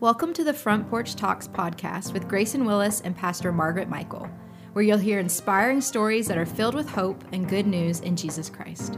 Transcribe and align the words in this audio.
Welcome 0.00 0.32
to 0.34 0.44
the 0.44 0.54
Front 0.54 0.88
Porch 0.88 1.16
Talks 1.16 1.48
podcast 1.48 2.12
with 2.12 2.28
Grayson 2.28 2.64
Willis 2.64 3.00
and 3.00 3.16
Pastor 3.16 3.50
Margaret 3.50 3.88
Michael, 3.88 4.30
where 4.72 4.84
you'll 4.84 4.96
hear 4.96 5.18
inspiring 5.18 5.80
stories 5.80 6.28
that 6.28 6.38
are 6.38 6.46
filled 6.46 6.76
with 6.76 6.88
hope 6.88 7.24
and 7.32 7.48
good 7.48 7.66
news 7.66 7.98
in 7.98 8.14
Jesus 8.14 8.48
Christ. 8.48 8.96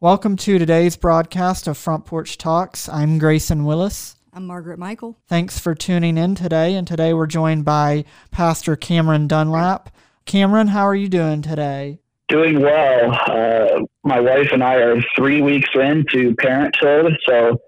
Welcome 0.00 0.34
to 0.38 0.58
today's 0.58 0.96
broadcast 0.96 1.68
of 1.68 1.78
Front 1.78 2.04
Porch 2.04 2.36
Talks. 2.36 2.88
I'm 2.88 3.18
Grayson 3.20 3.64
Willis. 3.64 4.16
I'm 4.32 4.44
Margaret 4.44 4.80
Michael. 4.80 5.20
Thanks 5.28 5.60
for 5.60 5.76
tuning 5.76 6.18
in 6.18 6.34
today. 6.34 6.74
And 6.74 6.84
today 6.84 7.14
we're 7.14 7.28
joined 7.28 7.64
by 7.64 8.04
Pastor 8.32 8.74
Cameron 8.74 9.28
Dunlap. 9.28 9.88
Cameron, 10.24 10.66
how 10.66 10.82
are 10.82 10.96
you 10.96 11.08
doing 11.08 11.42
today? 11.42 12.00
Doing 12.26 12.60
well. 12.60 13.12
Uh, 13.28 13.82
my 14.02 14.18
wife 14.18 14.48
and 14.50 14.64
I 14.64 14.74
are 14.78 15.00
three 15.14 15.42
weeks 15.42 15.70
into 15.76 16.34
parenthood, 16.34 17.16
so 17.24 17.60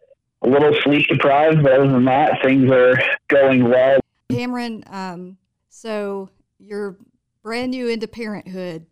a 0.46 0.48
little 0.48 0.72
sleep 0.82 1.06
deprived, 1.08 1.62
but 1.62 1.72
other 1.72 1.90
than 1.90 2.04
that, 2.04 2.38
things 2.42 2.70
are 2.70 2.94
going 3.28 3.68
well. 3.68 3.98
Cameron, 4.30 4.84
um, 4.86 5.36
so 5.68 6.30
you're 6.58 6.96
brand 7.42 7.72
new 7.72 7.88
into 7.88 8.08
parenthood. 8.08 8.86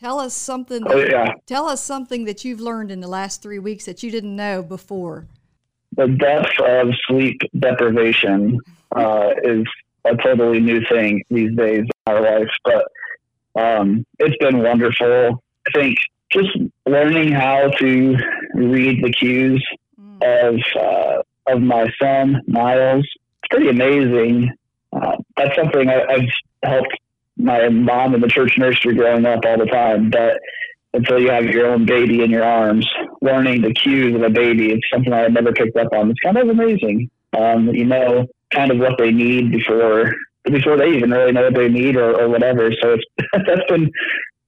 Tell 0.00 0.18
us 0.18 0.34
something. 0.34 0.82
Oh, 0.86 0.98
yeah. 0.98 1.32
Tell 1.46 1.66
us 1.66 1.82
something 1.82 2.24
that 2.24 2.44
you've 2.44 2.60
learned 2.60 2.90
in 2.90 3.00
the 3.00 3.08
last 3.08 3.42
three 3.42 3.58
weeks 3.58 3.84
that 3.86 4.02
you 4.02 4.10
didn't 4.10 4.34
know 4.34 4.62
before. 4.62 5.26
The 5.96 6.08
depth 6.08 6.60
of 6.60 6.94
sleep 7.08 7.40
deprivation 7.58 8.60
uh, 8.94 9.30
is 9.42 9.64
a 10.04 10.16
totally 10.16 10.60
new 10.60 10.80
thing 10.88 11.22
these 11.30 11.54
days 11.56 11.80
in 11.80 11.90
our 12.06 12.20
life, 12.22 12.48
but 12.64 12.88
um, 13.60 14.06
it's 14.18 14.36
been 14.38 14.62
wonderful. 14.62 15.42
I 15.66 15.70
think 15.78 15.98
just 16.30 16.56
learning 16.86 17.32
how 17.32 17.70
to 17.78 18.16
read 18.54 19.02
the 19.02 19.12
cues 19.12 19.66
of 20.22 20.60
uh, 20.78 21.22
of 21.46 21.62
my 21.62 21.88
son 22.00 22.40
Miles. 22.46 23.04
It's 23.04 23.48
pretty 23.50 23.68
amazing. 23.68 24.52
Uh, 24.92 25.16
that's 25.36 25.54
something 25.56 25.88
I, 25.88 26.04
I've 26.04 26.28
helped 26.62 26.94
my 27.36 27.68
mom 27.68 28.14
in 28.14 28.20
the 28.20 28.28
church 28.28 28.58
nursery 28.58 28.94
growing 28.94 29.24
up 29.26 29.40
all 29.44 29.58
the 29.58 29.66
time. 29.66 30.10
But 30.10 30.40
until 30.94 31.20
you 31.20 31.30
have 31.30 31.44
your 31.44 31.66
own 31.66 31.86
baby 31.86 32.22
in 32.22 32.30
your 32.30 32.44
arms, 32.44 32.88
learning 33.20 33.62
the 33.62 33.72
cues 33.72 34.14
of 34.14 34.22
a 34.22 34.30
baby, 34.30 34.72
it's 34.72 34.90
something 34.92 35.12
I 35.12 35.26
never 35.28 35.52
picked 35.52 35.76
up 35.76 35.92
on. 35.92 36.10
It's 36.10 36.20
kind 36.20 36.36
of 36.36 36.48
amazing. 36.48 37.10
Um, 37.38 37.68
you 37.68 37.84
know, 37.84 38.26
kind 38.52 38.70
of 38.70 38.78
what 38.78 38.98
they 38.98 39.10
need 39.10 39.52
before 39.52 40.12
before 40.44 40.78
they 40.78 40.88
even 40.96 41.10
really 41.10 41.32
know 41.32 41.44
what 41.44 41.54
they 41.54 41.68
need 41.68 41.96
or, 41.96 42.18
or 42.18 42.28
whatever. 42.28 42.72
So 42.80 42.94
it's 42.94 43.04
that's 43.46 43.68
been 43.68 43.90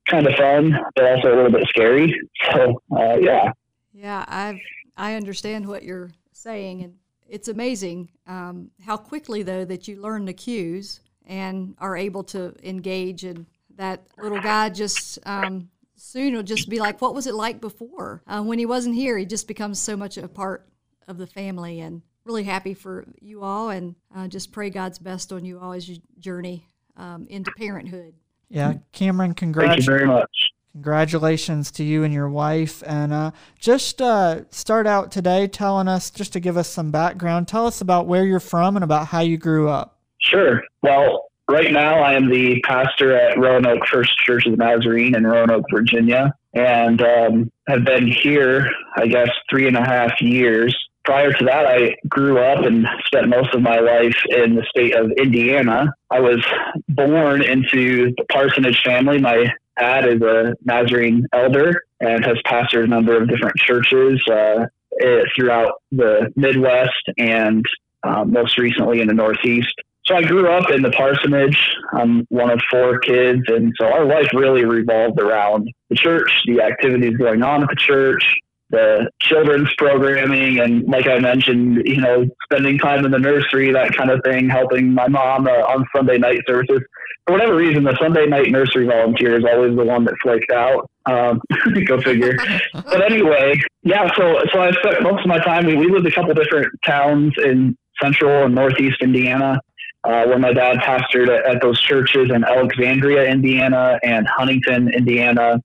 kind 0.08 0.26
of 0.26 0.34
fun, 0.34 0.76
but 0.94 1.04
also 1.04 1.34
a 1.34 1.36
little 1.36 1.52
bit 1.52 1.68
scary. 1.68 2.14
So 2.52 2.80
uh, 2.96 3.16
yeah. 3.20 3.52
Yeah, 3.92 4.24
I've 4.28 4.58
I 5.00 5.14
understand 5.14 5.66
what 5.66 5.82
you're 5.82 6.10
saying, 6.32 6.82
and 6.82 6.94
it's 7.26 7.48
amazing 7.48 8.10
um, 8.26 8.70
how 8.84 8.98
quickly 8.98 9.42
though 9.42 9.64
that 9.64 9.88
you 9.88 9.96
learn 9.96 10.26
the 10.26 10.34
cues 10.34 11.00
and 11.26 11.74
are 11.78 11.96
able 11.96 12.22
to 12.24 12.54
engage. 12.62 13.24
And 13.24 13.46
that 13.76 14.02
little 14.22 14.40
guy 14.40 14.68
just 14.68 15.18
um, 15.24 15.70
soon 15.96 16.34
will 16.34 16.42
just 16.42 16.68
be 16.68 16.78
like, 16.78 17.00
"What 17.00 17.14
was 17.14 17.26
it 17.26 17.34
like 17.34 17.62
before?" 17.62 18.22
Uh, 18.26 18.42
when 18.42 18.58
he 18.58 18.66
wasn't 18.66 18.94
here, 18.94 19.16
he 19.16 19.24
just 19.24 19.48
becomes 19.48 19.78
so 19.78 19.96
much 19.96 20.18
a 20.18 20.28
part 20.28 20.68
of 21.08 21.16
the 21.16 21.26
family, 21.26 21.80
and 21.80 22.02
really 22.26 22.44
happy 22.44 22.74
for 22.74 23.06
you 23.22 23.42
all, 23.42 23.70
and 23.70 23.94
uh, 24.14 24.28
just 24.28 24.52
pray 24.52 24.68
God's 24.68 24.98
best 24.98 25.32
on 25.32 25.46
you 25.46 25.58
all 25.58 25.72
as 25.72 25.88
you 25.88 25.96
journey 26.18 26.66
um, 26.98 27.26
into 27.30 27.50
parenthood. 27.52 28.12
Yeah, 28.50 28.74
Cameron, 28.92 29.32
congratulations. 29.32 29.86
Thank 29.86 30.00
you 30.00 30.06
very 30.06 30.20
much. 30.20 30.49
Congratulations 30.72 31.70
to 31.72 31.84
you 31.84 32.04
and 32.04 32.14
your 32.14 32.28
wife. 32.28 32.82
And 32.86 33.12
uh, 33.12 33.32
just 33.58 34.00
uh, 34.00 34.42
start 34.50 34.86
out 34.86 35.10
today 35.10 35.48
telling 35.48 35.88
us, 35.88 36.10
just 36.10 36.32
to 36.34 36.40
give 36.40 36.56
us 36.56 36.68
some 36.68 36.90
background, 36.90 37.48
tell 37.48 37.66
us 37.66 37.80
about 37.80 38.06
where 38.06 38.24
you're 38.24 38.38
from 38.38 38.76
and 38.76 38.84
about 38.84 39.08
how 39.08 39.20
you 39.20 39.36
grew 39.36 39.68
up. 39.68 39.98
Sure. 40.20 40.62
Well, 40.82 41.30
right 41.50 41.72
now 41.72 42.00
I 42.00 42.12
am 42.12 42.30
the 42.30 42.60
pastor 42.62 43.16
at 43.16 43.38
Roanoke 43.38 43.86
First 43.88 44.16
Church 44.18 44.46
of 44.46 44.52
the 44.52 44.58
Nazarene 44.58 45.16
in 45.16 45.26
Roanoke, 45.26 45.64
Virginia, 45.72 46.32
and 46.54 47.02
um, 47.02 47.50
have 47.68 47.84
been 47.84 48.06
here, 48.06 48.70
I 48.96 49.06
guess, 49.06 49.30
three 49.48 49.66
and 49.66 49.76
a 49.76 49.84
half 49.84 50.20
years. 50.20 50.76
Prior 51.04 51.32
to 51.32 51.44
that, 51.46 51.66
I 51.66 51.96
grew 52.08 52.38
up 52.38 52.64
and 52.64 52.86
spent 53.06 53.28
most 53.28 53.54
of 53.54 53.62
my 53.62 53.80
life 53.80 54.16
in 54.28 54.54
the 54.54 54.64
state 54.68 54.94
of 54.94 55.10
Indiana. 55.12 55.92
I 56.10 56.20
was 56.20 56.44
born 56.90 57.42
into 57.42 58.12
the 58.16 58.24
parsonage 58.30 58.80
family. 58.84 59.18
My 59.18 59.48
dad 59.80 60.06
is 60.06 60.20
a 60.22 60.54
Nazarene 60.64 61.26
elder 61.32 61.82
and 62.00 62.24
has 62.24 62.36
pastored 62.46 62.84
a 62.84 62.86
number 62.86 63.20
of 63.20 63.28
different 63.28 63.56
churches 63.56 64.22
uh, 64.30 64.66
eh, 65.02 65.22
throughout 65.34 65.82
the 65.90 66.32
Midwest 66.36 67.10
and 67.18 67.64
uh, 68.02 68.24
most 68.24 68.58
recently 68.58 69.00
in 69.00 69.08
the 69.08 69.14
Northeast. 69.14 69.74
So 70.06 70.16
I 70.16 70.22
grew 70.22 70.50
up 70.50 70.70
in 70.70 70.82
the 70.82 70.90
parsonage. 70.90 71.58
I'm 71.92 72.26
one 72.30 72.50
of 72.50 72.60
four 72.70 72.98
kids, 72.98 73.42
and 73.48 73.72
so 73.78 73.86
our 73.86 74.04
life 74.04 74.28
really 74.34 74.64
revolved 74.64 75.20
around 75.20 75.70
the 75.88 75.96
church, 75.96 76.30
the 76.46 76.62
activities 76.62 77.16
going 77.16 77.42
on 77.42 77.62
at 77.62 77.68
the 77.68 77.76
church, 77.76 78.24
the 78.70 79.10
children's 79.20 79.72
programming 79.76 80.60
and 80.60 80.86
like 80.86 81.08
I 81.08 81.18
mentioned, 81.18 81.82
you 81.84 82.00
know, 82.00 82.24
spending 82.44 82.78
time 82.78 83.04
in 83.04 83.10
the 83.10 83.18
nursery, 83.18 83.72
that 83.72 83.94
kind 83.96 84.10
of 84.10 84.20
thing, 84.24 84.48
helping 84.48 84.94
my 84.94 85.08
mom 85.08 85.46
uh, 85.46 85.50
on 85.50 85.86
Sunday 85.94 86.18
night 86.18 86.40
services. 86.46 86.80
For 87.26 87.32
whatever 87.32 87.56
reason, 87.56 87.84
the 87.84 87.96
Sunday 88.00 88.26
night 88.26 88.50
nursery 88.50 88.86
volunteer 88.86 89.38
is 89.38 89.44
always 89.44 89.76
the 89.76 89.84
one 89.84 90.04
that 90.04 90.14
flaked 90.22 90.50
out. 90.52 90.88
Um, 91.06 91.40
go 91.86 92.00
figure. 92.00 92.36
but 92.72 93.02
anyway, 93.02 93.60
yeah. 93.82 94.08
So 94.16 94.44
so 94.52 94.60
I 94.60 94.70
spent 94.72 95.02
most 95.02 95.22
of 95.22 95.26
my 95.26 95.38
time. 95.38 95.66
We, 95.66 95.76
we 95.76 95.90
lived 95.90 96.06
a 96.06 96.12
couple 96.12 96.32
different 96.34 96.68
towns 96.84 97.34
in 97.42 97.76
central 98.00 98.44
and 98.44 98.54
northeast 98.54 98.98
Indiana. 99.00 99.60
Uh, 100.02 100.24
where 100.24 100.38
my 100.38 100.50
dad 100.50 100.78
pastored 100.78 101.28
at, 101.28 101.44
at 101.44 101.60
those 101.60 101.78
churches 101.78 102.30
in 102.34 102.42
Alexandria, 102.42 103.28
Indiana, 103.28 103.98
and 104.02 104.26
Huntington, 104.26 104.88
Indiana. 104.94 105.60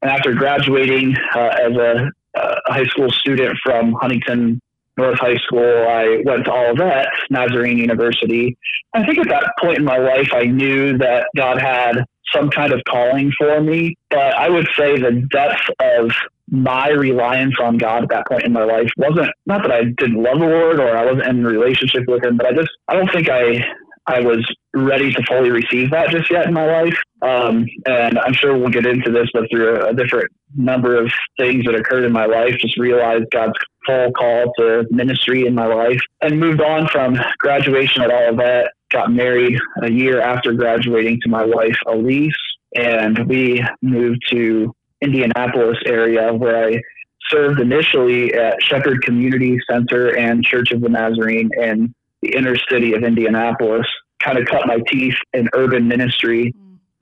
And 0.00 0.10
after 0.12 0.32
graduating 0.32 1.16
uh, 1.34 1.56
as 1.60 1.72
a 1.74 2.10
a 2.34 2.72
high 2.72 2.86
school 2.86 3.10
student 3.10 3.58
from 3.62 3.92
Huntington 3.92 4.60
North 4.96 5.18
High 5.18 5.36
School. 5.38 5.86
I 5.88 6.22
went 6.24 6.44
to 6.44 6.52
Olivet, 6.52 7.08
Nazarene 7.30 7.78
University. 7.78 8.56
I 8.94 9.04
think 9.04 9.18
at 9.18 9.28
that 9.28 9.52
point 9.60 9.78
in 9.78 9.84
my 9.84 9.98
life, 9.98 10.30
I 10.32 10.44
knew 10.44 10.98
that 10.98 11.28
God 11.36 11.58
had 11.58 12.04
some 12.32 12.50
kind 12.50 12.72
of 12.72 12.80
calling 12.88 13.32
for 13.38 13.60
me, 13.60 13.96
but 14.10 14.34
I 14.36 14.48
would 14.48 14.68
say 14.76 14.98
the 14.98 15.26
depth 15.30 15.62
of 15.80 16.12
my 16.50 16.88
reliance 16.88 17.54
on 17.60 17.78
God 17.78 18.04
at 18.04 18.08
that 18.10 18.26
point 18.26 18.44
in 18.44 18.52
my 18.52 18.64
life 18.64 18.90
wasn't 18.96 19.30
not 19.46 19.62
that 19.62 19.70
I 19.70 19.84
didn't 19.84 20.22
love 20.22 20.40
the 20.40 20.46
Lord 20.46 20.80
or 20.80 20.96
I 20.96 21.04
wasn't 21.04 21.26
in 21.26 21.46
a 21.46 21.48
relationship 21.48 22.04
with 22.08 22.24
Him, 22.24 22.36
but 22.36 22.46
I 22.46 22.52
just 22.52 22.70
I 22.88 22.94
don't 22.94 23.10
think 23.12 23.28
I 23.28 23.64
I 24.10 24.20
was 24.20 24.44
ready 24.74 25.12
to 25.12 25.22
fully 25.22 25.50
receive 25.50 25.90
that 25.90 26.10
just 26.10 26.30
yet 26.30 26.46
in 26.46 26.52
my 26.52 26.66
life. 26.66 26.96
Um, 27.22 27.66
and 27.86 28.18
I'm 28.18 28.32
sure 28.32 28.56
we'll 28.56 28.70
get 28.70 28.86
into 28.86 29.10
this, 29.10 29.28
but 29.32 29.44
through 29.50 29.76
a, 29.76 29.90
a, 29.90 29.94
different 29.94 30.30
number 30.56 30.96
of 30.96 31.12
things 31.38 31.64
that 31.66 31.74
occurred 31.74 32.04
in 32.04 32.12
my 32.12 32.26
life, 32.26 32.56
just 32.58 32.78
realized 32.78 33.26
God's 33.30 33.52
full 33.86 34.10
call 34.12 34.52
to 34.58 34.86
ministry 34.90 35.46
in 35.46 35.54
my 35.54 35.66
life 35.66 36.00
and 36.22 36.40
moved 36.40 36.60
on 36.60 36.88
from 36.88 37.16
graduation 37.38 38.02
at 38.02 38.08
that. 38.08 38.72
got 38.90 39.12
married 39.12 39.58
a 39.82 39.90
year 39.90 40.20
after 40.20 40.52
graduating 40.54 41.20
to 41.22 41.28
my 41.28 41.44
wife, 41.44 41.76
Elise, 41.86 42.34
and 42.74 43.28
we 43.28 43.64
moved 43.82 44.22
to 44.30 44.74
Indianapolis 45.02 45.78
area 45.86 46.32
where 46.32 46.68
I 46.68 46.80
served 47.28 47.60
initially 47.60 48.34
at 48.34 48.62
Shepherd 48.62 49.02
Community 49.02 49.58
Center 49.70 50.16
and 50.16 50.44
Church 50.44 50.72
of 50.72 50.80
the 50.80 50.88
Nazarene 50.88 51.50
in 51.56 51.94
the 52.22 52.34
inner 52.36 52.56
city 52.70 52.94
of 52.94 53.02
Indianapolis. 53.02 53.86
Kind 54.22 54.38
of 54.38 54.46
cut 54.46 54.66
my 54.66 54.78
teeth 54.88 55.16
in 55.32 55.48
urban 55.54 55.88
ministry 55.88 56.54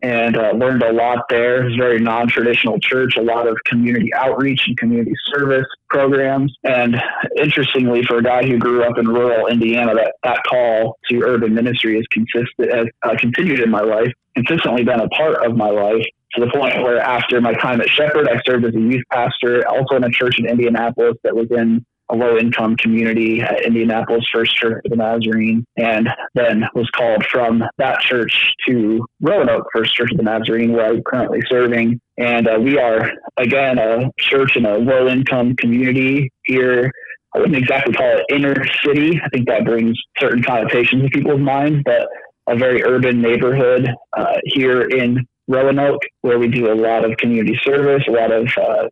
and 0.03 0.37
uh, 0.37 0.53
learned 0.53 0.83
a 0.83 0.93
lot 0.93 1.25
there. 1.29 1.63
It 1.63 1.65
was 1.65 1.75
a 1.75 1.77
very 1.77 2.01
non 2.01 2.29
traditional 2.29 2.79
church, 2.79 3.17
a 3.17 3.23
lot 3.23 3.49
of 3.49 3.57
community 3.65 4.13
outreach 4.15 4.63
and 4.67 4.77
community 4.77 5.13
service 5.27 5.67
programs. 5.91 6.55
And 6.65 6.97
interestingly, 7.37 8.05
for 8.05 8.19
a 8.19 8.23
guy 8.23 8.47
who 8.47 8.59
grew 8.59 8.85
up 8.85 8.99
in 8.99 9.09
rural 9.09 9.49
Indiana, 9.49 9.95
that, 9.95 10.15
that 10.23 10.43
call 10.49 10.99
to 11.11 11.23
urban 11.25 11.55
ministry 11.55 11.97
has 11.97 12.05
consistent, 12.13 12.73
has 12.73 12.87
uh, 13.03 13.17
continued 13.19 13.61
in 13.61 13.71
my 13.71 13.81
life, 13.81 14.13
consistently 14.37 14.85
been 14.85 15.01
a 15.01 15.09
part 15.09 15.45
of 15.45 15.57
my 15.57 15.71
life 15.71 16.05
to 16.35 16.45
the 16.45 16.51
point 16.53 16.81
where 16.83 17.01
after 17.01 17.41
my 17.41 17.55
time 17.55 17.81
at 17.81 17.89
Shepherd, 17.89 18.29
I 18.29 18.41
served 18.47 18.65
as 18.67 18.75
a 18.75 18.81
youth 18.81 19.05
pastor, 19.11 19.67
also 19.67 19.97
in 19.97 20.05
a 20.05 20.11
church 20.11 20.39
in 20.39 20.47
Indianapolis 20.47 21.17
that 21.25 21.35
was 21.35 21.49
in 21.51 21.85
a 22.11 22.17
low 22.17 22.37
income 22.39 22.77
community 22.77 23.41
at 23.41 23.65
Indianapolis 23.65 24.25
First 24.33 24.57
Church 24.57 24.81
of 24.85 24.91
the 24.91 24.97
Nazarene, 24.97 25.65
and 25.77 26.09
then 26.35 26.65
was 26.75 26.89
called 26.91 27.25
from 27.31 27.63
that 27.79 28.01
church 28.01 28.53
to 28.67 29.07
Roanoke 29.21 29.67
First 29.75 29.95
Church 29.95 30.11
of 30.13 30.17
the 30.17 30.23
Nazarene, 30.23 30.73
where 30.73 30.87
I'm 30.87 31.03
currently 31.03 31.41
serving. 31.49 32.01
And 32.17 32.49
uh, 32.49 32.59
we 32.61 32.79
are, 32.79 33.11
again, 33.37 33.79
a 33.79 34.11
church 34.19 34.57
in 34.57 34.65
a 34.67 34.79
low 34.79 35.09
income 35.09 35.55
community 35.57 36.31
here. 36.45 36.91
I 37.35 37.39
wouldn't 37.39 37.57
exactly 37.57 37.93
call 37.93 38.17
it 38.17 38.25
inner 38.35 38.57
city. 38.85 39.21
I 39.23 39.29
think 39.29 39.47
that 39.49 39.65
brings 39.65 39.97
certain 40.19 40.43
connotations 40.43 41.03
to 41.03 41.11
people's 41.11 41.41
minds, 41.41 41.83
but 41.85 42.09
a 42.49 42.57
very 42.57 42.83
urban 42.83 43.21
neighborhood 43.21 43.89
uh, 44.17 44.37
here 44.45 44.83
in 44.83 45.27
Roanoke, 45.47 46.03
where 46.23 46.39
we 46.39 46.49
do 46.49 46.73
a 46.73 46.75
lot 46.75 47.05
of 47.05 47.17
community 47.19 47.59
service, 47.63 48.03
a 48.09 48.11
lot 48.11 48.33
of 48.33 48.49
uh, 48.57 48.89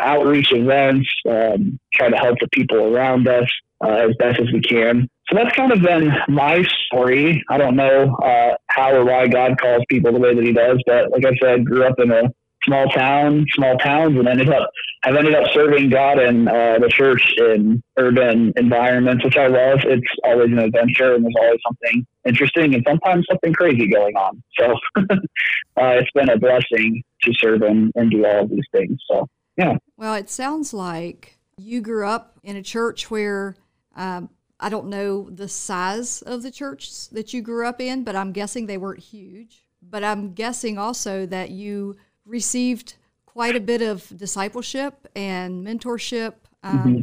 outreach 0.00 0.52
events, 0.52 1.08
um, 1.28 1.78
try 1.92 2.10
to 2.10 2.16
help 2.16 2.38
the 2.40 2.48
people 2.52 2.94
around 2.94 3.28
us. 3.28 3.48
uh, 3.82 4.08
as 4.08 4.16
best 4.18 4.40
as 4.40 4.46
we 4.52 4.60
can. 4.60 5.08
So 5.28 5.36
that's 5.36 5.54
kind 5.56 5.72
of 5.72 5.82
been 5.82 6.12
my 6.28 6.64
story. 6.86 7.42
I 7.48 7.58
don't 7.58 7.76
know 7.76 8.16
uh, 8.16 8.56
how 8.68 8.92
or 8.92 9.04
why 9.04 9.26
God 9.28 9.58
calls 9.60 9.82
people 9.88 10.12
the 10.12 10.18
way 10.18 10.34
that 10.34 10.44
He 10.44 10.52
does, 10.52 10.78
but 10.86 11.10
like 11.10 11.24
I 11.24 11.36
said, 11.42 11.64
grew 11.64 11.84
up 11.84 11.98
in 11.98 12.10
a 12.10 12.24
small 12.64 12.86
town, 12.88 13.44
small 13.54 13.76
towns, 13.78 14.16
and 14.18 14.28
ended 14.28 14.50
up 14.50 14.68
I've 15.04 15.16
ended 15.16 15.34
up 15.34 15.50
serving 15.52 15.90
God 15.90 16.20
in 16.20 16.46
uh, 16.46 16.78
the 16.78 16.88
church 16.88 17.34
in 17.36 17.82
urban 17.96 18.52
environments, 18.56 19.24
which 19.24 19.36
I 19.36 19.48
love. 19.48 19.80
It's 19.82 20.06
always 20.22 20.52
an 20.52 20.60
adventure, 20.60 21.14
and 21.14 21.24
there's 21.24 21.34
always 21.40 21.58
something 21.66 22.06
interesting 22.24 22.74
and 22.74 22.84
sometimes 22.86 23.26
something 23.28 23.52
crazy 23.52 23.88
going 23.88 24.14
on. 24.14 24.40
So 24.56 24.74
uh, 25.10 25.98
it's 25.98 26.10
been 26.12 26.28
a 26.28 26.38
blessing 26.38 27.02
to 27.22 27.34
serve 27.34 27.62
and, 27.62 27.90
and 27.96 28.12
do 28.12 28.24
all 28.24 28.44
of 28.44 28.50
these 28.50 28.62
things. 28.70 28.96
So 29.10 29.28
yeah. 29.56 29.76
Well, 29.96 30.14
it 30.14 30.30
sounds 30.30 30.72
like 30.72 31.38
you 31.56 31.80
grew 31.80 32.06
up 32.06 32.38
in 32.42 32.56
a 32.56 32.62
church 32.62 33.10
where. 33.10 33.56
Um, 33.94 34.30
I 34.62 34.68
don't 34.68 34.86
know 34.86 35.28
the 35.28 35.48
size 35.48 36.22
of 36.22 36.44
the 36.44 36.50
church 36.52 37.08
that 37.10 37.34
you 37.34 37.42
grew 37.42 37.66
up 37.66 37.80
in, 37.80 38.04
but 38.04 38.14
I'm 38.14 38.30
guessing 38.30 38.66
they 38.66 38.78
weren't 38.78 39.00
huge. 39.00 39.66
But 39.82 40.04
I'm 40.04 40.34
guessing 40.34 40.78
also 40.78 41.26
that 41.26 41.50
you 41.50 41.96
received 42.24 42.94
quite 43.26 43.56
a 43.56 43.60
bit 43.60 43.82
of 43.82 44.06
discipleship 44.16 45.08
and 45.16 45.66
mentorship. 45.66 46.34
Um, 46.62 46.78
mm-hmm. 46.78 47.00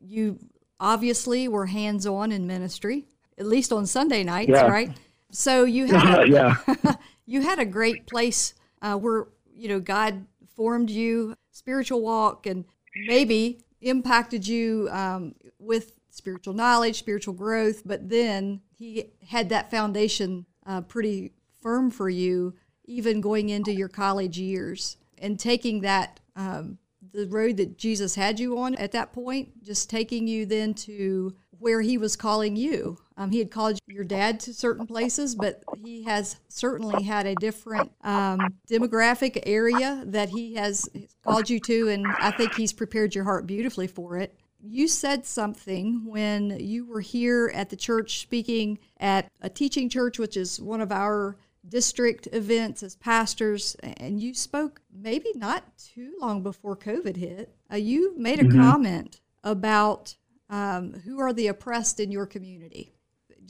You 0.00 0.38
obviously 0.78 1.48
were 1.48 1.66
hands 1.66 2.06
on 2.06 2.32
in 2.32 2.46
ministry, 2.46 3.06
at 3.38 3.46
least 3.46 3.72
on 3.72 3.86
Sunday 3.86 4.22
nights, 4.22 4.50
yeah. 4.50 4.66
right? 4.66 4.90
So 5.30 5.64
you 5.64 5.86
had 5.94 6.28
yeah. 6.28 6.56
you 7.26 7.42
had 7.42 7.58
a 7.58 7.64
great 7.64 8.06
place 8.06 8.54
uh, 8.82 8.96
where 8.96 9.28
you 9.52 9.68
know 9.68 9.80
God 9.80 10.26
formed 10.54 10.90
you, 10.90 11.34
spiritual 11.50 12.02
walk, 12.02 12.46
and 12.46 12.64
maybe 13.06 13.64
impacted 13.80 14.46
you 14.46 14.88
um, 14.90 15.34
with 15.58 15.92
spiritual 16.10 16.54
knowledge, 16.54 16.98
spiritual 16.98 17.34
growth. 17.34 17.82
But 17.84 18.08
then 18.08 18.60
He 18.70 19.12
had 19.28 19.48
that 19.50 19.70
foundation 19.70 20.46
uh, 20.66 20.82
pretty 20.82 21.32
firm 21.62 21.90
for 21.90 22.08
you 22.08 22.54
even 22.84 23.20
going 23.20 23.48
into 23.48 23.72
your 23.72 23.88
college 23.88 24.38
years 24.38 24.96
and 25.18 25.38
taking 25.38 25.80
that 25.82 26.18
um, 26.34 26.78
the 27.12 27.26
road 27.26 27.56
that 27.58 27.78
Jesus 27.78 28.14
had 28.14 28.40
you 28.40 28.58
on 28.58 28.74
at 28.74 28.92
that 28.92 29.12
point, 29.12 29.62
just 29.62 29.88
taking 29.88 30.26
you 30.26 30.46
then 30.46 30.74
to 30.74 31.34
where 31.58 31.82
he 31.82 31.98
was 31.98 32.16
calling 32.16 32.56
you. 32.56 32.98
Um, 33.20 33.30
he 33.30 33.38
had 33.38 33.50
called 33.50 33.78
your 33.86 34.02
dad 34.02 34.40
to 34.40 34.54
certain 34.54 34.86
places, 34.86 35.34
but 35.34 35.62
he 35.84 36.04
has 36.04 36.36
certainly 36.48 37.02
had 37.02 37.26
a 37.26 37.34
different 37.34 37.92
um, 38.02 38.40
demographic 38.66 39.42
area 39.44 40.02
that 40.06 40.30
he 40.30 40.54
has 40.54 40.88
called 41.22 41.50
you 41.50 41.60
to, 41.60 41.90
and 41.90 42.06
I 42.18 42.30
think 42.30 42.54
he's 42.54 42.72
prepared 42.72 43.14
your 43.14 43.24
heart 43.24 43.46
beautifully 43.46 43.88
for 43.88 44.16
it. 44.16 44.34
You 44.62 44.88
said 44.88 45.26
something 45.26 46.06
when 46.06 46.58
you 46.60 46.86
were 46.86 47.02
here 47.02 47.52
at 47.54 47.68
the 47.68 47.76
church 47.76 48.20
speaking 48.20 48.78
at 48.98 49.28
a 49.42 49.50
teaching 49.50 49.90
church, 49.90 50.18
which 50.18 50.38
is 50.38 50.58
one 50.58 50.80
of 50.80 50.90
our 50.90 51.36
district 51.68 52.26
events 52.32 52.82
as 52.82 52.96
pastors, 52.96 53.76
and 53.98 54.18
you 54.18 54.32
spoke 54.32 54.80
maybe 54.90 55.28
not 55.34 55.64
too 55.76 56.14
long 56.22 56.42
before 56.42 56.74
COVID 56.74 57.16
hit. 57.16 57.54
Uh, 57.70 57.76
you 57.76 58.14
made 58.16 58.38
a 58.38 58.44
mm-hmm. 58.44 58.62
comment 58.62 59.20
about 59.44 60.16
um, 60.48 60.94
who 61.04 61.20
are 61.20 61.34
the 61.34 61.48
oppressed 61.48 62.00
in 62.00 62.10
your 62.10 62.24
community. 62.24 62.94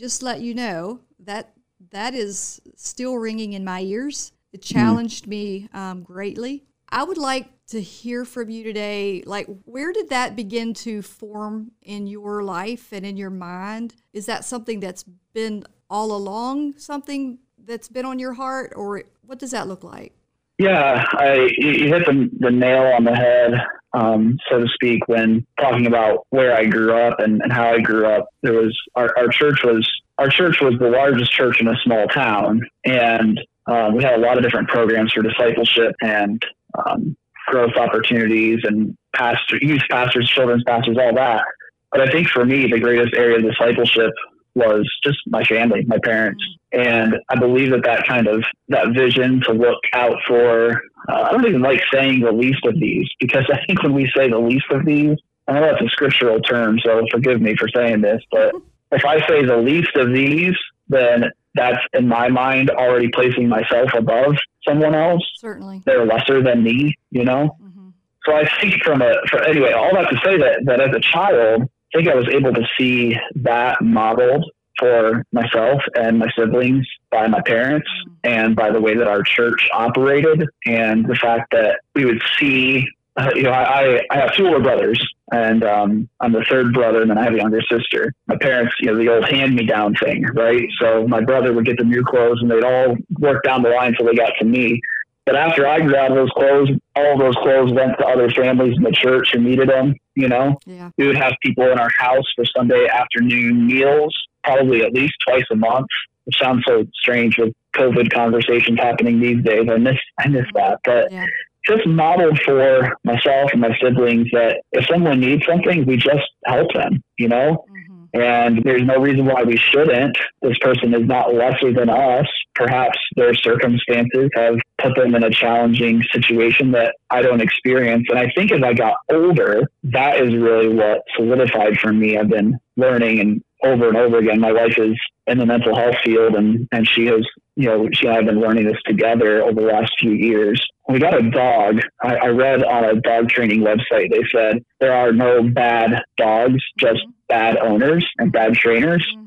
Just 0.00 0.22
let 0.22 0.40
you 0.40 0.54
know 0.54 1.00
that 1.18 1.52
that 1.90 2.14
is 2.14 2.58
still 2.74 3.18
ringing 3.18 3.52
in 3.52 3.66
my 3.66 3.80
ears. 3.82 4.32
It 4.50 4.62
mm-hmm. 4.62 4.78
challenged 4.78 5.26
mm. 5.26 5.28
me 5.28 5.68
um, 5.74 6.02
greatly. 6.02 6.64
I 6.88 7.04
would 7.04 7.18
like 7.18 7.48
to 7.66 7.82
hear 7.82 8.24
from 8.24 8.48
you 8.48 8.64
today. 8.64 9.22
Like, 9.26 9.46
where 9.66 9.92
did 9.92 10.08
that 10.08 10.36
begin 10.36 10.72
to 10.74 11.02
form 11.02 11.72
in 11.82 12.06
your 12.06 12.42
life 12.42 12.92
and 12.92 13.04
in 13.04 13.18
your 13.18 13.28
mind? 13.28 13.94
Is 14.14 14.24
that 14.24 14.46
something 14.46 14.80
that's 14.80 15.04
been 15.34 15.64
all 15.90 16.12
along 16.12 16.78
something 16.78 17.38
that's 17.62 17.88
been 17.88 18.06
on 18.06 18.18
your 18.18 18.32
heart, 18.32 18.72
or 18.76 19.02
what 19.20 19.38
does 19.38 19.50
that 19.50 19.68
look 19.68 19.84
like? 19.84 20.14
Yeah, 20.60 21.06
I, 21.12 21.48
you 21.56 21.88
hit 21.88 22.04
the, 22.04 22.28
the 22.38 22.50
nail 22.50 22.82
on 22.94 23.04
the 23.04 23.14
head, 23.14 23.52
um, 23.94 24.36
so 24.50 24.58
to 24.58 24.66
speak, 24.74 25.08
when 25.08 25.46
talking 25.58 25.86
about 25.86 26.26
where 26.28 26.54
I 26.54 26.66
grew 26.66 26.92
up 26.94 27.18
and, 27.18 27.40
and 27.40 27.50
how 27.50 27.72
I 27.72 27.80
grew 27.80 28.06
up. 28.06 28.28
There 28.42 28.52
was 28.52 28.78
our, 28.94 29.08
our 29.16 29.28
church 29.28 29.60
was 29.64 29.88
our 30.18 30.28
church 30.28 30.60
was 30.60 30.74
the 30.78 30.90
largest 30.90 31.32
church 31.32 31.62
in 31.62 31.66
a 31.66 31.74
small 31.82 32.06
town, 32.08 32.60
and 32.84 33.40
uh, 33.66 33.90
we 33.94 34.04
had 34.04 34.16
a 34.16 34.18
lot 34.18 34.36
of 34.36 34.44
different 34.44 34.68
programs 34.68 35.14
for 35.14 35.22
discipleship 35.22 35.94
and 36.02 36.44
um, 36.84 37.16
growth 37.46 37.76
opportunities 37.76 38.58
and 38.64 38.94
pastor, 39.14 39.56
youth 39.62 39.80
pastors, 39.90 40.28
children's 40.28 40.64
pastors, 40.64 40.98
all 41.00 41.14
that. 41.14 41.42
But 41.90 42.02
I 42.02 42.12
think 42.12 42.28
for 42.28 42.44
me, 42.44 42.70
the 42.70 42.80
greatest 42.80 43.14
area 43.14 43.38
of 43.38 43.50
discipleship 43.50 44.12
was 44.54 44.90
just 45.04 45.18
my 45.26 45.44
family, 45.44 45.84
my 45.86 45.98
parents. 46.02 46.42
And 46.72 47.16
I 47.28 47.38
believe 47.38 47.70
that 47.70 47.84
that 47.84 48.06
kind 48.06 48.26
of 48.26 48.44
that 48.68 48.88
vision 48.94 49.40
to 49.46 49.52
look 49.52 49.80
out 49.92 50.16
for, 50.26 50.82
uh, 51.08 51.22
I 51.22 51.32
don't 51.32 51.46
even 51.46 51.62
like 51.62 51.82
saying 51.92 52.20
the 52.20 52.32
least 52.32 52.64
of 52.64 52.74
these 52.74 53.08
because 53.18 53.44
I 53.52 53.58
think 53.66 53.82
when 53.82 53.94
we 53.94 54.10
say 54.16 54.28
the 54.28 54.38
least 54.38 54.66
of 54.70 54.84
these, 54.84 55.16
I 55.48 55.54
know 55.54 55.62
that's 55.62 55.82
a 55.82 55.88
scriptural 55.88 56.40
term, 56.40 56.78
so 56.84 57.04
forgive 57.10 57.40
me 57.40 57.56
for 57.56 57.68
saying 57.74 58.02
this, 58.02 58.22
but 58.30 58.54
if 58.92 59.04
I 59.04 59.26
say 59.26 59.44
the 59.44 59.56
least 59.56 59.96
of 59.96 60.12
these, 60.12 60.54
then 60.88 61.24
that's 61.54 61.80
in 61.92 62.08
my 62.08 62.28
mind 62.28 62.70
already 62.70 63.08
placing 63.08 63.48
myself 63.48 63.90
above 63.96 64.36
someone 64.66 64.94
else. 64.94 65.22
Certainly. 65.38 65.82
They're 65.84 66.06
lesser 66.06 66.42
than 66.42 66.62
me, 66.62 66.94
you 67.10 67.24
know? 67.24 67.56
Mm-hmm. 67.60 67.88
So 68.24 68.34
I 68.34 68.48
think 68.60 68.82
from 68.84 69.02
a, 69.02 69.14
for, 69.28 69.42
anyway, 69.42 69.72
all 69.72 69.92
that 69.94 70.10
to 70.10 70.16
say 70.24 70.36
that, 70.38 70.62
that 70.66 70.80
as 70.80 70.94
a 70.94 71.00
child, 71.00 71.68
I 71.92 71.98
think 71.98 72.08
I 72.08 72.14
was 72.14 72.28
able 72.28 72.52
to 72.52 72.62
see 72.78 73.16
that 73.36 73.82
modeled 73.82 74.44
for 74.80 75.24
myself 75.32 75.82
and 75.94 76.18
my 76.18 76.26
siblings 76.36 76.86
by 77.10 77.28
my 77.28 77.40
parents 77.42 77.88
and 78.24 78.56
by 78.56 78.70
the 78.70 78.80
way 78.80 78.96
that 78.96 79.06
our 79.06 79.22
church 79.22 79.68
operated 79.72 80.48
and 80.66 81.06
the 81.06 81.14
fact 81.14 81.52
that 81.52 81.80
we 81.94 82.06
would 82.06 82.22
see 82.38 82.86
uh, 83.16 83.30
you 83.34 83.42
know 83.42 83.50
I, 83.50 84.00
I 84.10 84.16
have 84.18 84.34
two 84.34 84.46
older 84.46 84.60
brothers 84.60 84.98
and 85.32 85.62
um, 85.64 86.08
i'm 86.20 86.32
the 86.32 86.44
third 86.48 86.72
brother 86.72 87.02
and 87.02 87.10
then 87.10 87.18
i 87.18 87.24
have 87.24 87.34
a 87.34 87.36
younger 87.36 87.60
sister. 87.70 88.14
My 88.26 88.36
parents 88.40 88.74
you 88.80 88.86
know 88.86 88.96
the 88.96 89.12
old 89.12 89.28
hand 89.28 89.54
me 89.54 89.66
down 89.66 89.94
thing 89.94 90.24
right? 90.32 90.66
So 90.80 91.06
my 91.06 91.20
brother 91.20 91.52
would 91.52 91.66
get 91.66 91.76
the 91.76 91.84
new 91.84 92.02
clothes 92.02 92.38
and 92.40 92.50
they'd 92.50 92.64
all 92.64 92.96
work 93.18 93.42
down 93.44 93.62
the 93.62 93.68
line 93.68 93.88
until 93.88 94.06
they 94.06 94.14
got 94.14 94.32
to 94.38 94.46
me 94.46 94.80
but 95.30 95.38
after 95.38 95.64
I 95.64 95.76
of 95.76 96.14
those 96.16 96.30
clothes, 96.30 96.70
all 96.96 97.16
those 97.16 97.36
clothes 97.36 97.72
went 97.72 97.96
to 98.00 98.04
other 98.04 98.28
families 98.30 98.76
in 98.76 98.82
the 98.82 98.90
church 98.90 99.30
who 99.32 99.38
needed 99.38 99.68
them. 99.68 99.94
You 100.16 100.28
know, 100.28 100.58
yeah. 100.66 100.90
we 100.98 101.06
would 101.06 101.16
have 101.16 101.34
people 101.40 101.70
in 101.70 101.78
our 101.78 101.90
house 101.96 102.24
for 102.34 102.44
Sunday 102.44 102.88
afternoon 102.88 103.64
meals, 103.64 104.12
probably 104.42 104.82
at 104.82 104.92
least 104.92 105.14
twice 105.24 105.44
a 105.52 105.54
month. 105.54 105.86
It 106.26 106.34
sounds 106.34 106.64
so 106.66 106.84
strange 106.94 107.38
with 107.38 107.54
COVID 107.76 108.12
conversations 108.12 108.80
happening 108.80 109.20
these 109.20 109.40
days. 109.44 109.68
I 109.70 109.76
miss 109.76 109.98
I 110.18 110.26
miss 110.26 110.42
mm-hmm. 110.46 110.56
that, 110.56 110.80
but 110.84 111.12
yeah. 111.12 111.26
just 111.64 111.86
modeled 111.86 112.40
for 112.44 112.90
myself 113.04 113.50
and 113.52 113.60
my 113.60 113.76
siblings 113.80 114.26
that 114.32 114.62
if 114.72 114.84
someone 114.86 115.20
needs 115.20 115.46
something, 115.46 115.86
we 115.86 115.96
just 115.96 116.26
help 116.46 116.72
them. 116.74 117.04
You 117.18 117.28
know, 117.28 117.64
mm-hmm. 117.70 118.20
and 118.20 118.64
there's 118.64 118.82
no 118.82 118.98
reason 118.98 119.26
why 119.26 119.44
we 119.44 119.56
shouldn't. 119.56 120.18
This 120.42 120.58
person 120.58 120.92
is 120.92 121.06
not 121.06 121.32
lesser 121.32 121.72
than 121.72 121.88
us. 121.88 122.26
Perhaps 122.60 122.98
their 123.16 123.32
circumstances 123.32 124.28
have 124.34 124.56
put 124.76 124.94
them 124.94 125.14
in 125.14 125.24
a 125.24 125.30
challenging 125.30 126.02
situation 126.12 126.72
that 126.72 126.94
I 127.08 127.22
don't 127.22 127.40
experience. 127.40 128.06
And 128.10 128.18
I 128.18 128.30
think 128.36 128.52
as 128.52 128.62
I 128.62 128.74
got 128.74 128.96
older, 129.10 129.62
that 129.84 130.20
is 130.20 130.34
really 130.34 130.68
what 130.68 131.00
solidified 131.16 131.78
for 131.78 131.90
me. 131.90 132.18
I've 132.18 132.28
been 132.28 132.58
learning 132.76 133.20
and 133.20 133.42
over 133.64 133.88
and 133.88 133.96
over 133.96 134.18
again. 134.18 134.40
My 134.40 134.52
wife 134.52 134.78
is 134.78 134.94
in 135.26 135.38
the 135.38 135.46
mental 135.46 135.74
health 135.74 135.96
field 136.04 136.34
and, 136.34 136.68
and 136.70 136.86
she 136.86 137.06
has, 137.06 137.26
you 137.56 137.66
know, 137.66 137.88
she 137.94 138.06
and 138.06 138.12
I 138.12 138.16
have 138.16 138.26
been 138.26 138.40
learning 138.40 138.66
this 138.66 138.78
together 138.84 139.42
over 139.42 139.60
the 139.60 139.66
last 139.66 139.92
few 139.98 140.12
years. 140.12 140.62
We 140.88 140.98
got 140.98 141.14
a 141.14 141.30
dog. 141.30 141.80
I, 142.02 142.16
I 142.16 142.26
read 142.28 142.62
on 142.62 142.84
a 142.84 143.00
dog 143.00 143.30
training 143.30 143.60
website, 143.60 144.10
they 144.10 144.24
said 144.30 144.62
there 144.80 144.92
are 144.92 145.12
no 145.12 145.42
bad 145.42 146.02
dogs, 146.18 146.62
just 146.78 147.00
mm-hmm. 147.00 147.10
bad 147.28 147.56
owners 147.56 148.06
and 148.18 148.30
bad 148.30 148.54
trainers. 148.54 149.06
Mm-hmm. 149.16 149.26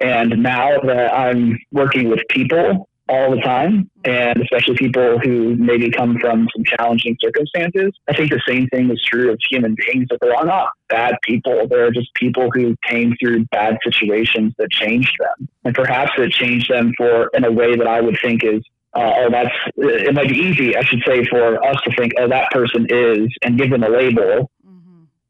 And 0.00 0.42
now 0.42 0.80
that 0.80 1.12
I'm 1.12 1.58
working 1.72 2.08
with 2.08 2.20
people 2.28 2.88
all 3.08 3.30
the 3.32 3.40
time, 3.42 3.90
and 4.04 4.40
especially 4.40 4.76
people 4.76 5.18
who 5.18 5.56
maybe 5.56 5.90
come 5.90 6.16
from 6.20 6.48
some 6.54 6.64
challenging 6.64 7.16
circumstances, 7.20 7.92
I 8.08 8.14
think 8.14 8.30
the 8.30 8.40
same 8.46 8.68
thing 8.68 8.90
is 8.90 9.02
true 9.02 9.32
of 9.32 9.38
human 9.50 9.74
beings 9.74 10.06
that 10.10 10.18
they're 10.20 10.44
not 10.44 10.70
bad 10.88 11.16
people. 11.22 11.66
They're 11.68 11.90
just 11.90 12.14
people 12.14 12.50
who 12.54 12.76
came 12.86 13.14
through 13.20 13.46
bad 13.46 13.78
situations 13.84 14.54
that 14.58 14.70
changed 14.70 15.12
them. 15.18 15.48
And 15.64 15.74
perhaps 15.74 16.12
it 16.18 16.30
changed 16.30 16.70
them 16.70 16.92
for 16.96 17.30
in 17.34 17.44
a 17.44 17.50
way 17.50 17.76
that 17.76 17.86
I 17.86 18.00
would 18.00 18.18
think 18.22 18.44
is 18.44 18.62
uh, 18.92 19.12
oh, 19.18 19.30
that's 19.30 19.54
it 19.76 20.14
might 20.14 20.28
be 20.28 20.36
easy, 20.36 20.76
I 20.76 20.82
should 20.82 21.02
say, 21.06 21.24
for 21.26 21.64
us 21.64 21.76
to 21.84 21.94
think, 21.94 22.12
oh, 22.18 22.28
that 22.28 22.50
person 22.50 22.86
is, 22.90 23.28
and 23.42 23.56
give 23.56 23.70
them 23.70 23.84
a 23.84 23.88
label. 23.88 24.50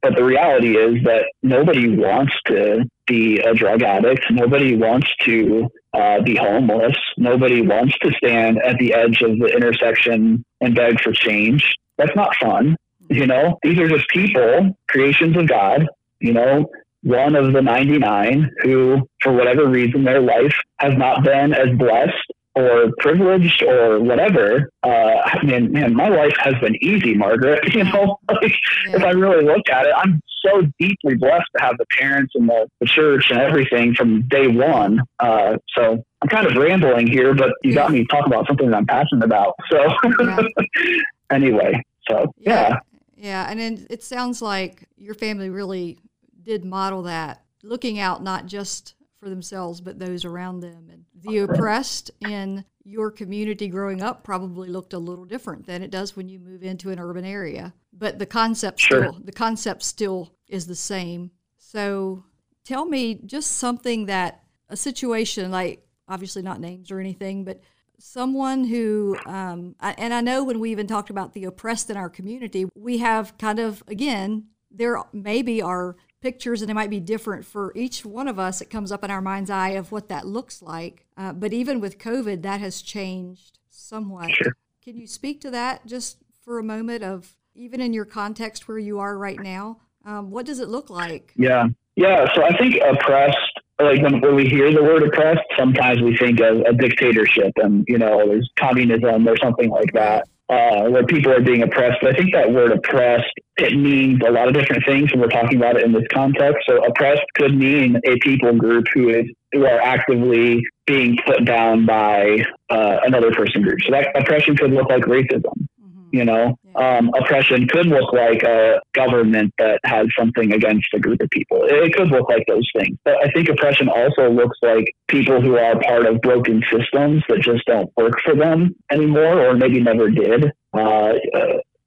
But 0.03 0.17
the 0.17 0.25
reality 0.25 0.79
is 0.79 1.05
that 1.05 1.31
nobody 1.43 1.95
wants 1.95 2.33
to 2.47 2.89
be 3.11 3.39
a 3.41 3.53
drug 3.55 3.83
addict. 3.83 4.25
Nobody 4.31 4.77
wants 4.77 5.09
to 5.25 5.69
uh, 5.93 6.23
be 6.23 6.37
homeless. 6.37 6.97
Nobody 7.19 7.61
wants 7.61 7.99
to 7.99 8.11
stand 8.13 8.59
at 8.63 8.79
the 8.79 8.95
edge 8.95 9.21
of 9.23 9.39
the 9.39 9.47
intersection 9.47 10.45
and 10.61 10.75
beg 10.75 11.01
for 11.01 11.13
change. 11.13 11.75
That's 11.99 12.15
not 12.15 12.35
fun. 12.37 12.77
You 13.09 13.27
know, 13.27 13.59
these 13.63 13.79
are 13.79 13.89
just 13.89 14.09
people, 14.09 14.77
creations 14.89 15.37
of 15.37 15.49
God, 15.49 15.87
you 16.21 16.33
know, 16.33 16.71
one 17.03 17.35
of 17.35 17.53
the 17.53 17.63
99 17.63 18.51
who, 18.63 19.09
for 19.23 19.33
whatever 19.33 19.69
reason, 19.69 20.05
their 20.05 20.21
life 20.21 20.55
has 20.79 20.97
not 20.97 21.25
been 21.25 21.53
as 21.53 21.77
blessed 21.77 22.33
or 22.55 22.91
privileged 22.99 23.63
or 23.63 24.01
whatever. 24.01 24.71
Uh, 24.83 24.89
I 25.25 25.45
mean, 25.45 25.73
man, 25.73 25.95
my 25.95 26.09
life 26.09 26.35
has 26.39 26.55
been 26.61 26.77
easy, 26.83 27.15
Margaret. 27.15 27.61
You 27.81 27.85
know, 27.85 28.19
like 28.29 28.53
yeah. 28.89 28.97
if 28.97 29.03
I 29.03 29.11
really 29.11 29.45
look 29.45 29.69
at 29.71 29.87
it, 29.87 29.93
I'm 29.97 30.21
so 30.45 30.63
deeply 30.79 31.15
blessed 31.15 31.47
to 31.57 31.63
have 31.63 31.79
the 31.79 31.87
parents 31.97 32.33
and 32.35 32.49
the, 32.49 32.67
the 32.81 32.87
church 32.87 33.31
and 33.31 33.39
everything 33.39 33.95
from 33.95 34.27
day 34.29 34.49
one. 34.49 35.01
Uh, 35.21 35.57
so 35.77 36.03
I'm 36.21 36.29
kind 36.29 36.47
of 36.47 36.57
rambling 36.57 37.07
here, 37.07 37.33
but 37.33 37.51
you 37.63 37.75
got 37.75 37.93
me 37.93 38.05
talking 38.11 38.33
about 38.33 38.47
something 38.49 38.71
that 38.71 38.77
I'm 38.77 38.87
passionate 38.87 39.25
about. 39.25 39.55
So 39.71 39.89
yeah. 40.21 40.41
anyway, 41.31 41.81
so 42.09 42.33
yeah. 42.37 42.79
Yeah, 43.17 43.47
and 43.49 43.61
then 43.61 43.87
it 43.89 44.03
sounds 44.03 44.43
like 44.43 44.89
your 44.97 45.15
family 45.15 45.49
really 45.49 45.99
did 46.43 46.65
model 46.65 47.03
that, 47.03 47.45
looking 47.63 47.99
out 47.99 48.23
not 48.23 48.47
just 48.47 48.95
for 49.21 49.29
themselves 49.29 49.81
but 49.81 49.99
those 49.99 50.25
around 50.25 50.61
them. 50.61 50.89
And 50.91 51.05
the 51.15 51.39
oppressed 51.39 52.11
in 52.21 52.65
your 52.83 53.11
community 53.11 53.69
growing 53.69 54.03
up 54.03 54.25
probably 54.25 54.69
looked 54.69 54.95
a 54.95 54.99
little 54.99 55.25
different 55.25 55.67
than 55.67 55.83
it 55.83 55.91
does 55.91 56.17
when 56.17 56.29
you 56.29 56.39
move 56.39 56.63
into 56.63 56.91
an 56.91 56.99
urban 56.99 57.25
area. 57.25 57.75
But 57.93 58.19
the 58.19 58.27
concept 58.27 58.81
sure. 58.81 59.05
still 59.05 59.21
the 59.23 59.33
concept 59.33 59.83
still 59.83 60.35
is 60.49 60.67
the 60.67 60.75
same. 60.75 61.31
So 61.59 62.25
tell 62.65 62.87
me 62.87 63.21
just 63.27 63.59
something 63.59 64.07
that 64.07 64.43
a 64.69 64.77
situation 64.77 65.51
like 65.51 65.87
obviously 66.09 66.43
not 66.43 66.61
names 66.61 66.91
or 66.91 66.99
anything, 66.99 67.45
but 67.45 67.61
someone 67.99 68.65
who, 68.65 69.17
um, 69.27 69.77
I, 69.81 69.95
and 69.97 70.13
I 70.13 70.21
know 70.21 70.43
when 70.43 70.59
we 70.59 70.71
even 70.73 70.87
talked 70.87 71.11
about 71.11 71.33
the 71.33 71.45
oppressed 71.45 71.91
in 71.91 71.97
our 71.97 72.09
community, 72.09 72.67
we 72.75 72.99
have 72.99 73.37
kind 73.39 73.59
of, 73.59 73.83
again, 73.87 74.47
there 74.71 75.03
maybe 75.13 75.63
are 75.63 75.97
pictures 76.21 76.63
and 76.63 76.71
it 76.71 76.75
might 76.75 76.91
be 76.91 77.01
different 77.01 77.45
for 77.45 77.73
each 77.75 78.05
one 78.05 78.29
of 78.29 78.39
us. 78.39 78.61
It 78.61 78.71
comes 78.71 78.93
up 78.93 79.05
in 79.05 79.11
our 79.11 79.21
mind's 79.21 79.51
eye 79.51 79.71
of 79.71 79.93
what 79.93 80.09
that 80.09 80.27
looks 80.27 80.63
like. 80.63 81.07
Uh, 81.17 81.33
but 81.33 81.53
even 81.53 81.81
with 81.81 81.99
COVID, 81.99 82.43
that 82.43 82.61
has 82.61 82.83
changed 82.83 83.59
somewhat. 83.71 84.31
Sure. 84.31 84.57
Can 84.83 84.97
you 84.97 85.07
speak 85.07 85.41
to 85.43 85.51
that 85.51 85.87
just 85.87 86.19
for 86.45 86.59
a 86.59 86.63
moment 86.63 87.05
of 87.05 87.37
even 87.55 87.81
in 87.81 87.93
your 87.93 88.05
context 88.05 88.69
where 88.69 88.79
you 88.79 88.99
are 88.99 89.17
right 89.19 89.41
now? 89.41 89.79
Um, 90.05 90.31
what 90.31 90.47
does 90.47 90.61
it 90.61 90.69
look 90.69 90.91
like? 90.91 91.33
Yeah. 91.37 91.69
Yeah. 91.97 92.33
So 92.35 92.45
I 92.45 92.57
think 92.57 92.77
oppressed 92.83 93.61
like 93.83 94.03
when, 94.03 94.21
when 94.21 94.35
we 94.35 94.47
hear 94.47 94.73
the 94.73 94.83
word 94.83 95.03
oppressed, 95.03 95.41
sometimes 95.59 96.01
we 96.03 96.17
think 96.17 96.41
of 96.41 96.61
a 96.61 96.73
dictatorship 96.73 97.53
and, 97.57 97.85
you 97.89 97.99
know, 97.99 98.27
there's 98.27 98.51
communism 98.59 99.27
or 99.27 99.37
something 99.39 99.71
like 99.71 99.93
that, 99.95 100.29
uh, 100.51 100.89
where 100.91 101.07
people 101.07 101.33
are 101.33 101.41
being 101.41 101.63
oppressed. 101.63 101.99
But 102.03 102.15
I 102.15 102.19
think 102.19 102.35
that 102.35 102.51
word 102.53 102.73
oppressed, 102.73 103.33
it 103.59 103.79
means 103.79 104.21
a 104.27 104.31
lot 104.31 104.49
of 104.49 104.55
different 104.55 104.85
things 104.85 105.13
when 105.13 105.21
we're 105.21 105.29
talking 105.29 105.57
about 105.57 105.77
it 105.77 105.85
in 105.85 105.93
this 105.93 106.03
context. 106.13 106.67
So 106.69 106.85
oppressed 106.85 107.23
could 107.35 107.57
mean 107.57 107.97
a 108.05 108.19
people 108.19 108.55
group 108.57 108.87
who 108.93 109.11
is, 109.11 109.27
who 109.53 109.65
are 109.65 109.81
actively 109.81 110.61
being 110.87 111.17
put 111.25 111.45
down 111.45 111.87
by 111.87 112.45
uh, 112.69 112.97
another 113.05 113.31
person 113.31 113.63
group. 113.63 113.79
So 113.87 113.93
that 113.93 114.09
oppression 114.17 114.57
could 114.57 114.73
look 114.73 114.89
like 114.91 115.03
racism. 115.03 115.69
You 116.13 116.25
know, 116.25 116.59
um, 116.75 117.11
oppression 117.19 117.69
could 117.69 117.87
look 117.87 118.13
like 118.13 118.43
a 118.43 118.81
government 118.95 119.55
that 119.59 119.81
has 119.85 120.09
something 120.19 120.53
against 120.53 120.89
a 120.95 120.99
group 120.99 121.21
of 121.21 121.31
people. 121.31 121.63
It 121.63 121.95
could 121.95 122.09
look 122.09 122.29
like 122.29 122.45
those 122.49 122.69
things. 122.77 122.99
But 123.05 123.17
I 123.25 123.31
think 123.31 123.49
oppression 123.49 123.89
also 123.89 124.31
looks 124.31 124.59
like 124.63 124.95
people 125.09 125.41
who 125.41 125.57
are 125.57 125.81
part 125.81 126.07
of 126.07 126.21
broken 126.21 126.63
systems 126.71 127.23
that 127.29 127.41
just 127.41 127.65
don't 127.67 127.91
work 127.97 128.21
for 128.25 128.35
them 128.35 128.75
anymore 128.91 129.47
or 129.47 129.55
maybe 129.55 129.81
never 129.81 130.11
did. 130.11 130.53
Uh, 130.73 131.13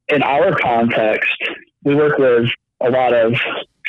in 0.08 0.24
our 0.24 0.56
context, 0.58 1.36
we 1.84 1.96
work 1.96 2.18
with 2.18 2.50
a 2.82 2.90
lot 2.90 3.14
of 3.14 3.36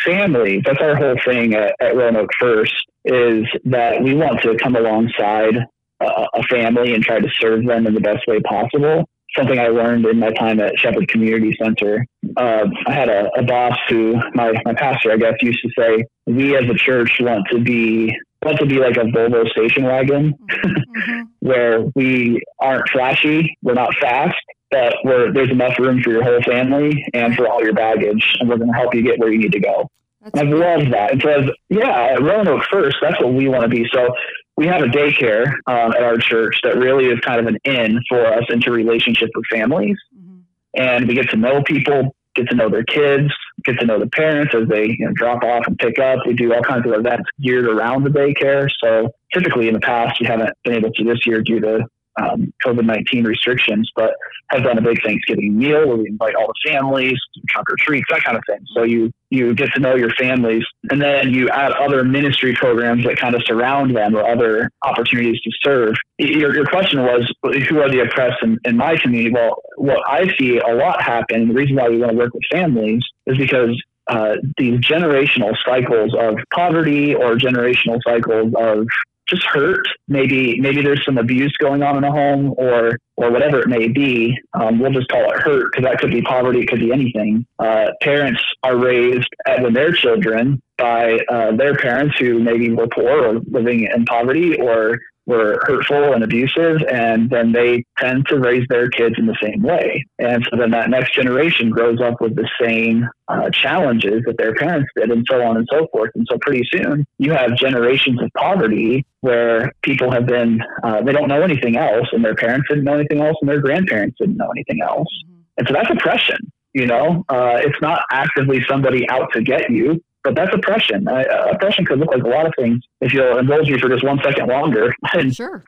families. 0.04 0.62
That's 0.64 0.80
our 0.80 0.96
whole 0.96 1.16
thing 1.24 1.54
at, 1.54 1.74
at 1.80 1.96
Roanoke 1.96 2.30
First 2.40 2.74
is 3.04 3.44
that 3.66 4.02
we 4.02 4.14
want 4.14 4.40
to 4.42 4.56
come 4.56 4.76
alongside 4.76 5.66
a 6.00 6.42
family 6.50 6.94
and 6.94 7.02
try 7.02 7.20
to 7.20 7.28
serve 7.38 7.64
them 7.64 7.86
in 7.86 7.94
the 7.94 8.00
best 8.00 8.26
way 8.26 8.40
possible 8.40 9.08
something 9.36 9.58
I 9.58 9.68
learned 9.68 10.06
in 10.06 10.18
my 10.18 10.32
time 10.32 10.60
at 10.60 10.78
Shepherd 10.78 11.08
Community 11.08 11.56
Center. 11.60 12.06
Uh, 12.36 12.66
I 12.86 12.92
had 12.92 13.08
a, 13.08 13.30
a, 13.36 13.42
boss 13.42 13.78
who, 13.88 14.20
my, 14.34 14.52
my 14.64 14.74
pastor, 14.74 15.12
I 15.12 15.16
guess, 15.16 15.34
used 15.40 15.60
to 15.62 15.70
say, 15.78 16.04
we 16.26 16.56
as 16.56 16.68
a 16.68 16.74
church 16.74 17.18
want 17.20 17.46
to 17.50 17.58
be 17.58 18.16
want 18.44 18.58
to 18.58 18.66
be 18.66 18.78
like 18.78 18.96
a 18.96 19.04
Volvo 19.04 19.48
station 19.48 19.84
wagon, 19.84 20.34
mm-hmm. 20.34 21.22
where 21.40 21.82
we 21.94 22.42
aren't 22.60 22.88
flashy, 22.90 23.56
we're 23.62 23.74
not 23.74 23.94
fast, 23.96 24.36
but 24.70 24.94
there's 25.04 25.50
enough 25.50 25.78
room 25.78 26.02
for 26.02 26.10
your 26.10 26.22
whole 26.22 26.42
family 26.42 27.06
and 27.14 27.34
for 27.34 27.48
all 27.48 27.62
your 27.62 27.72
baggage, 27.72 28.36
and 28.38 28.48
we're 28.48 28.58
going 28.58 28.70
to 28.70 28.76
help 28.76 28.94
you 28.94 29.02
get 29.02 29.18
where 29.18 29.32
you 29.32 29.38
need 29.38 29.52
to 29.52 29.60
go. 29.60 29.88
That's 30.20 30.38
I've 30.38 30.48
loved 30.48 30.92
that. 30.92 31.12
And 31.12 31.22
so, 31.22 31.52
yeah, 31.68 32.12
at 32.12 32.22
Roanoke 32.22 32.64
First, 32.70 32.96
that's 33.00 33.20
what 33.20 33.34
we 33.34 33.48
want 33.48 33.62
to 33.62 33.68
be. 33.68 33.86
So 33.92 34.14
we 34.56 34.66
have 34.66 34.82
a 34.82 34.86
daycare 34.86 35.46
um, 35.66 35.92
at 35.92 36.02
our 36.02 36.16
church 36.16 36.60
that 36.62 36.76
really 36.76 37.06
is 37.06 37.18
kind 37.20 37.40
of 37.40 37.46
an 37.46 37.58
in 37.64 38.00
for 38.08 38.24
us 38.26 38.44
into 38.48 38.70
relationship 38.70 39.30
with 39.34 39.44
families. 39.50 39.96
Mm-hmm. 40.16 40.38
And 40.76 41.08
we 41.08 41.14
get 41.14 41.30
to 41.30 41.36
know 41.36 41.62
people, 41.62 42.14
get 42.34 42.48
to 42.48 42.54
know 42.54 42.68
their 42.68 42.84
kids, 42.84 43.32
get 43.64 43.78
to 43.80 43.86
know 43.86 43.98
the 43.98 44.08
parents 44.08 44.54
as 44.54 44.68
they 44.68 44.86
you 44.86 45.06
know, 45.06 45.12
drop 45.14 45.42
off 45.42 45.66
and 45.66 45.76
pick 45.78 45.98
up. 45.98 46.20
We 46.26 46.34
do 46.34 46.54
all 46.54 46.62
kinds 46.62 46.86
of 46.86 46.92
events 46.92 47.28
geared 47.40 47.66
around 47.66 48.04
the 48.04 48.10
daycare. 48.10 48.68
So 48.82 49.10
typically 49.32 49.68
in 49.68 49.74
the 49.74 49.80
past, 49.80 50.20
we 50.20 50.26
haven't 50.26 50.50
been 50.62 50.74
able 50.74 50.92
to 50.92 51.04
this 51.04 51.26
year 51.26 51.42
due 51.42 51.60
to 51.60 51.84
um, 52.20 52.52
COVID 52.64 52.84
19 52.84 53.24
restrictions, 53.24 53.90
but 53.96 54.14
have 54.50 54.62
done 54.62 54.78
a 54.78 54.82
big 54.82 55.02
Thanksgiving 55.02 55.56
meal 55.56 55.88
where 55.88 55.96
we 55.96 56.08
invite 56.08 56.34
all 56.34 56.46
the 56.46 56.70
families, 56.70 57.18
trunk 57.48 57.70
or 57.70 57.76
treats, 57.78 58.06
that 58.10 58.22
kind 58.22 58.36
of 58.36 58.42
thing. 58.46 58.60
So 58.74 58.82
you, 58.82 59.10
you 59.30 59.54
get 59.54 59.72
to 59.74 59.80
know 59.80 59.96
your 59.96 60.10
families 60.10 60.64
and 60.90 61.00
then 61.00 61.32
you 61.32 61.48
add 61.48 61.72
other 61.72 62.04
ministry 62.04 62.54
programs 62.54 63.04
that 63.04 63.18
kind 63.18 63.34
of 63.34 63.42
surround 63.46 63.96
them 63.96 64.14
or 64.14 64.28
other 64.28 64.70
opportunities 64.82 65.40
to 65.40 65.50
serve. 65.62 65.94
Your, 66.18 66.54
your 66.54 66.66
question 66.66 67.02
was, 67.02 67.32
who 67.42 67.80
are 67.80 67.90
the 67.90 68.00
oppressed 68.00 68.42
in, 68.42 68.58
in 68.64 68.76
my 68.76 68.96
community? 68.96 69.32
Well, 69.32 69.62
what 69.76 70.02
I 70.06 70.34
see 70.38 70.58
a 70.58 70.74
lot 70.74 71.02
happen, 71.02 71.48
the 71.48 71.54
reason 71.54 71.76
why 71.76 71.88
we 71.88 71.98
want 71.98 72.12
to 72.12 72.18
work 72.18 72.34
with 72.34 72.44
families 72.50 73.02
is 73.26 73.38
because 73.38 73.82
uh, 74.06 74.34
these 74.58 74.80
generational 74.80 75.54
cycles 75.64 76.14
of 76.18 76.36
poverty 76.52 77.14
or 77.14 77.36
generational 77.36 77.98
cycles 78.04 78.52
of 78.56 78.86
just 79.28 79.44
hurt. 79.44 79.86
Maybe 80.08 80.60
maybe 80.60 80.82
there's 80.82 81.04
some 81.04 81.18
abuse 81.18 81.54
going 81.58 81.82
on 81.82 81.96
in 81.96 82.04
a 82.04 82.10
home, 82.10 82.54
or 82.56 82.98
or 83.16 83.30
whatever 83.30 83.60
it 83.60 83.68
may 83.68 83.88
be. 83.88 84.36
Um, 84.52 84.78
we'll 84.78 84.92
just 84.92 85.08
call 85.08 85.30
it 85.30 85.40
hurt 85.40 85.72
because 85.72 85.84
that 85.84 85.98
could 85.98 86.10
be 86.10 86.22
poverty, 86.22 86.60
it 86.60 86.68
could 86.68 86.80
be 86.80 86.92
anything. 86.92 87.46
Uh, 87.58 87.86
parents 88.02 88.42
are 88.62 88.76
raised 88.76 89.28
when 89.60 89.72
their 89.72 89.92
children 89.92 90.60
by 90.76 91.18
uh, 91.28 91.52
their 91.52 91.76
parents 91.76 92.16
who 92.18 92.40
maybe 92.40 92.70
were 92.70 92.88
poor 92.88 93.26
or 93.26 93.40
living 93.50 93.88
in 93.94 94.04
poverty, 94.04 94.60
or 94.60 94.98
were 95.26 95.58
hurtful 95.66 96.12
and 96.12 96.22
abusive, 96.22 96.82
and 96.90 97.30
then 97.30 97.52
they 97.52 97.84
tend 97.98 98.26
to 98.28 98.38
raise 98.38 98.66
their 98.68 98.88
kids 98.88 99.14
in 99.18 99.26
the 99.26 99.36
same 99.42 99.62
way. 99.62 100.04
And 100.18 100.46
so 100.50 100.58
then 100.58 100.70
that 100.72 100.90
next 100.90 101.14
generation 101.14 101.70
grows 101.70 102.00
up 102.00 102.20
with 102.20 102.34
the 102.36 102.48
same 102.60 103.08
uh, 103.28 103.48
challenges 103.50 104.22
that 104.26 104.36
their 104.36 104.54
parents 104.54 104.90
did, 104.96 105.10
and 105.10 105.24
so 105.30 105.42
on 105.42 105.56
and 105.56 105.66
so 105.72 105.86
forth. 105.92 106.10
And 106.14 106.26
so 106.30 106.38
pretty 106.40 106.66
soon 106.70 107.06
you 107.18 107.32
have 107.32 107.56
generations 107.56 108.22
of 108.22 108.30
poverty 108.36 109.06
where 109.20 109.72
people 109.82 110.10
have 110.10 110.26
been, 110.26 110.60
uh, 110.82 111.00
they 111.02 111.12
don't 111.12 111.28
know 111.28 111.42
anything 111.42 111.76
else, 111.76 112.06
and 112.12 112.24
their 112.24 112.34
parents 112.34 112.66
didn't 112.68 112.84
know 112.84 112.94
anything 112.94 113.20
else, 113.20 113.36
and 113.40 113.48
their 113.48 113.60
grandparents 113.60 114.16
didn't 114.18 114.36
know 114.36 114.50
anything 114.50 114.82
else. 114.82 115.08
Mm-hmm. 115.26 115.40
And 115.56 115.68
so 115.68 115.74
that's 115.74 115.90
oppression. 115.90 116.38
You 116.74 116.86
know, 116.86 117.24
uh, 117.28 117.58
it's 117.60 117.80
not 117.80 118.02
actively 118.10 118.62
somebody 118.68 119.08
out 119.08 119.32
to 119.32 119.42
get 119.42 119.70
you 119.70 120.02
but 120.24 120.34
that's 120.34 120.52
oppression. 120.54 121.06
Uh, 121.06 121.22
oppression 121.52 121.84
could 121.84 122.00
look 122.00 122.10
like 122.10 122.24
a 122.24 122.28
lot 122.28 122.46
of 122.46 122.52
things. 122.58 122.82
If 123.00 123.12
you'll 123.12 123.38
indulge 123.38 123.70
me 123.70 123.78
for 123.78 123.90
just 123.90 124.02
one 124.02 124.18
second 124.24 124.48
longer. 124.48 124.92
Sure. 125.30 125.64